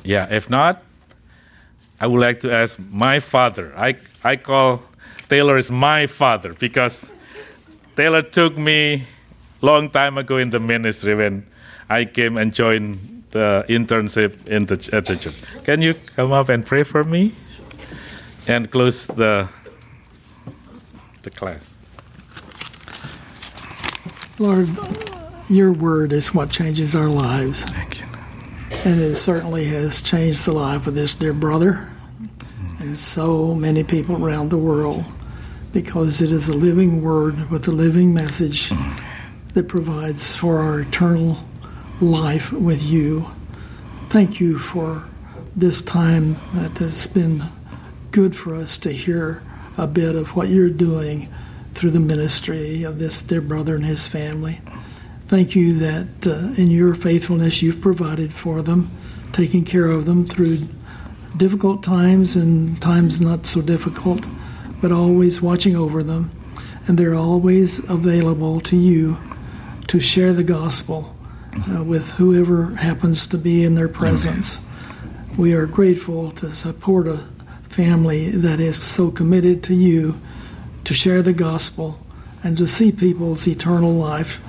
Yeah, 0.04 0.28
if 0.30 0.50
not, 0.50 0.82
I 1.98 2.06
would 2.06 2.20
like 2.20 2.40
to 2.40 2.52
ask 2.52 2.78
my 2.78 3.20
father. 3.20 3.72
I, 3.76 3.96
I 4.22 4.36
call 4.36 4.82
Taylor 5.28 5.56
is 5.56 5.70
my 5.70 6.06
father 6.06 6.54
because 6.54 7.10
Taylor 7.96 8.22
took 8.22 8.58
me 8.58 9.06
long 9.62 9.90
time 9.90 10.18
ago 10.18 10.36
in 10.36 10.50
the 10.50 10.60
ministry 10.60 11.14
when 11.14 11.46
I 11.88 12.04
came 12.04 12.36
and 12.36 12.52
joined 12.52 13.24
the 13.30 13.64
internship 13.68 14.46
in 14.48 14.66
the, 14.66 14.74
at 14.92 15.06
the 15.06 15.16
church. 15.16 15.34
Can 15.64 15.82
you 15.82 15.94
come 15.94 16.32
up 16.32 16.50
and 16.50 16.64
pray 16.64 16.82
for 16.82 17.02
me 17.04 17.32
and 18.46 18.70
close 18.70 19.06
the 19.06 19.48
the 21.22 21.30
class? 21.30 21.75
Lord, 24.38 24.68
your 25.48 25.72
word 25.72 26.12
is 26.12 26.34
what 26.34 26.50
changes 26.50 26.94
our 26.94 27.08
lives. 27.08 27.64
Thank 27.64 28.00
you. 28.00 28.06
And 28.84 29.00
it 29.00 29.14
certainly 29.14 29.64
has 29.68 30.02
changed 30.02 30.44
the 30.44 30.52
life 30.52 30.86
of 30.86 30.94
this 30.94 31.14
dear 31.14 31.32
brother 31.32 31.88
and 32.78 32.98
so 32.98 33.54
many 33.54 33.82
people 33.82 34.22
around 34.22 34.50
the 34.50 34.58
world 34.58 35.06
because 35.72 36.20
it 36.20 36.30
is 36.30 36.50
a 36.50 36.54
living 36.54 37.02
word 37.02 37.50
with 37.50 37.66
a 37.66 37.70
living 37.70 38.12
message 38.12 38.70
that 39.54 39.68
provides 39.68 40.36
for 40.36 40.58
our 40.58 40.80
eternal 40.80 41.38
life 42.02 42.52
with 42.52 42.82
you. 42.82 43.30
Thank 44.10 44.38
you 44.38 44.58
for 44.58 45.04
this 45.54 45.80
time 45.80 46.36
that 46.52 46.76
has 46.76 47.06
been 47.06 47.44
good 48.10 48.36
for 48.36 48.54
us 48.54 48.76
to 48.78 48.92
hear 48.92 49.42
a 49.78 49.86
bit 49.86 50.14
of 50.14 50.36
what 50.36 50.48
you're 50.48 50.68
doing 50.68 51.32
through 51.76 51.90
the 51.90 52.00
ministry 52.00 52.82
of 52.84 52.98
this 52.98 53.20
dear 53.20 53.42
brother 53.42 53.74
and 53.74 53.84
his 53.84 54.06
family. 54.06 54.60
Thank 55.28 55.54
you 55.54 55.74
that 55.74 56.26
uh, 56.26 56.60
in 56.60 56.70
your 56.70 56.94
faithfulness 56.94 57.60
you've 57.60 57.82
provided 57.82 58.32
for 58.32 58.62
them, 58.62 58.90
taking 59.32 59.62
care 59.62 59.84
of 59.84 60.06
them 60.06 60.24
through 60.24 60.68
difficult 61.36 61.82
times 61.82 62.34
and 62.34 62.80
times 62.80 63.20
not 63.20 63.44
so 63.44 63.60
difficult, 63.60 64.26
but 64.80 64.90
always 64.90 65.42
watching 65.42 65.76
over 65.76 66.02
them. 66.02 66.30
And 66.88 66.96
they're 66.96 67.14
always 67.14 67.78
available 67.90 68.60
to 68.60 68.76
you 68.76 69.18
to 69.88 70.00
share 70.00 70.32
the 70.32 70.44
gospel 70.44 71.14
uh, 71.70 71.84
with 71.84 72.12
whoever 72.12 72.74
happens 72.76 73.26
to 73.26 73.36
be 73.36 73.64
in 73.64 73.74
their 73.74 73.88
presence. 73.88 74.60
We 75.36 75.52
are 75.52 75.66
grateful 75.66 76.30
to 76.32 76.50
support 76.50 77.06
a 77.06 77.18
family 77.68 78.30
that 78.30 78.60
is 78.60 78.82
so 78.82 79.10
committed 79.10 79.62
to 79.64 79.74
you 79.74 80.18
to 80.86 80.94
share 80.94 81.20
the 81.20 81.32
gospel 81.32 81.98
and 82.44 82.56
to 82.56 82.66
see 82.66 82.92
people's 82.92 83.46
eternal 83.48 83.92
life 83.92 84.40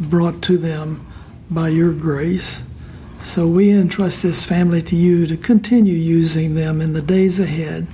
brought 0.00 0.42
to 0.42 0.58
them 0.58 1.06
by 1.48 1.68
your 1.68 1.92
grace. 1.92 2.64
So 3.20 3.46
we 3.46 3.70
entrust 3.70 4.20
this 4.22 4.44
family 4.44 4.82
to 4.82 4.96
you 4.96 5.26
to 5.28 5.36
continue 5.36 5.94
using 5.94 6.54
them 6.54 6.80
in 6.80 6.94
the 6.94 7.00
days 7.00 7.38
ahead, 7.38 7.86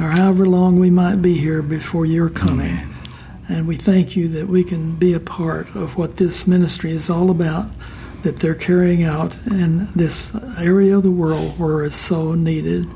or 0.00 0.08
however 0.08 0.44
long 0.44 0.80
we 0.80 0.90
might 0.90 1.22
be 1.22 1.38
here 1.38 1.62
before 1.62 2.04
your 2.04 2.28
coming. 2.28 2.78
And 3.48 3.68
we 3.68 3.76
thank 3.76 4.16
you 4.16 4.26
that 4.30 4.48
we 4.48 4.64
can 4.64 4.96
be 4.96 5.12
a 5.12 5.20
part 5.20 5.72
of 5.76 5.96
what 5.96 6.16
this 6.16 6.48
ministry 6.48 6.90
is 6.90 7.08
all 7.08 7.30
about, 7.30 7.66
that 8.22 8.38
they're 8.38 8.56
carrying 8.56 9.04
out 9.04 9.38
in 9.46 9.86
this 9.94 10.34
area 10.58 10.96
of 10.96 11.04
the 11.04 11.12
world 11.12 11.60
where 11.60 11.84
it's 11.84 11.94
so 11.94 12.34
needed. 12.34 12.88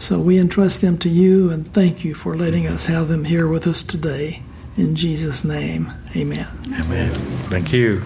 So 0.00 0.18
we 0.18 0.38
entrust 0.38 0.80
them 0.80 0.96
to 1.00 1.10
you 1.10 1.50
and 1.50 1.70
thank 1.70 2.06
you 2.06 2.14
for 2.14 2.34
letting 2.34 2.66
us 2.66 2.86
have 2.86 3.08
them 3.08 3.26
here 3.26 3.46
with 3.46 3.66
us 3.66 3.82
today. 3.82 4.42
In 4.78 4.96
Jesus' 4.96 5.44
name, 5.44 5.92
amen. 6.16 6.48
Amen. 6.72 7.10
Thank 7.50 7.70
you. 7.70 8.02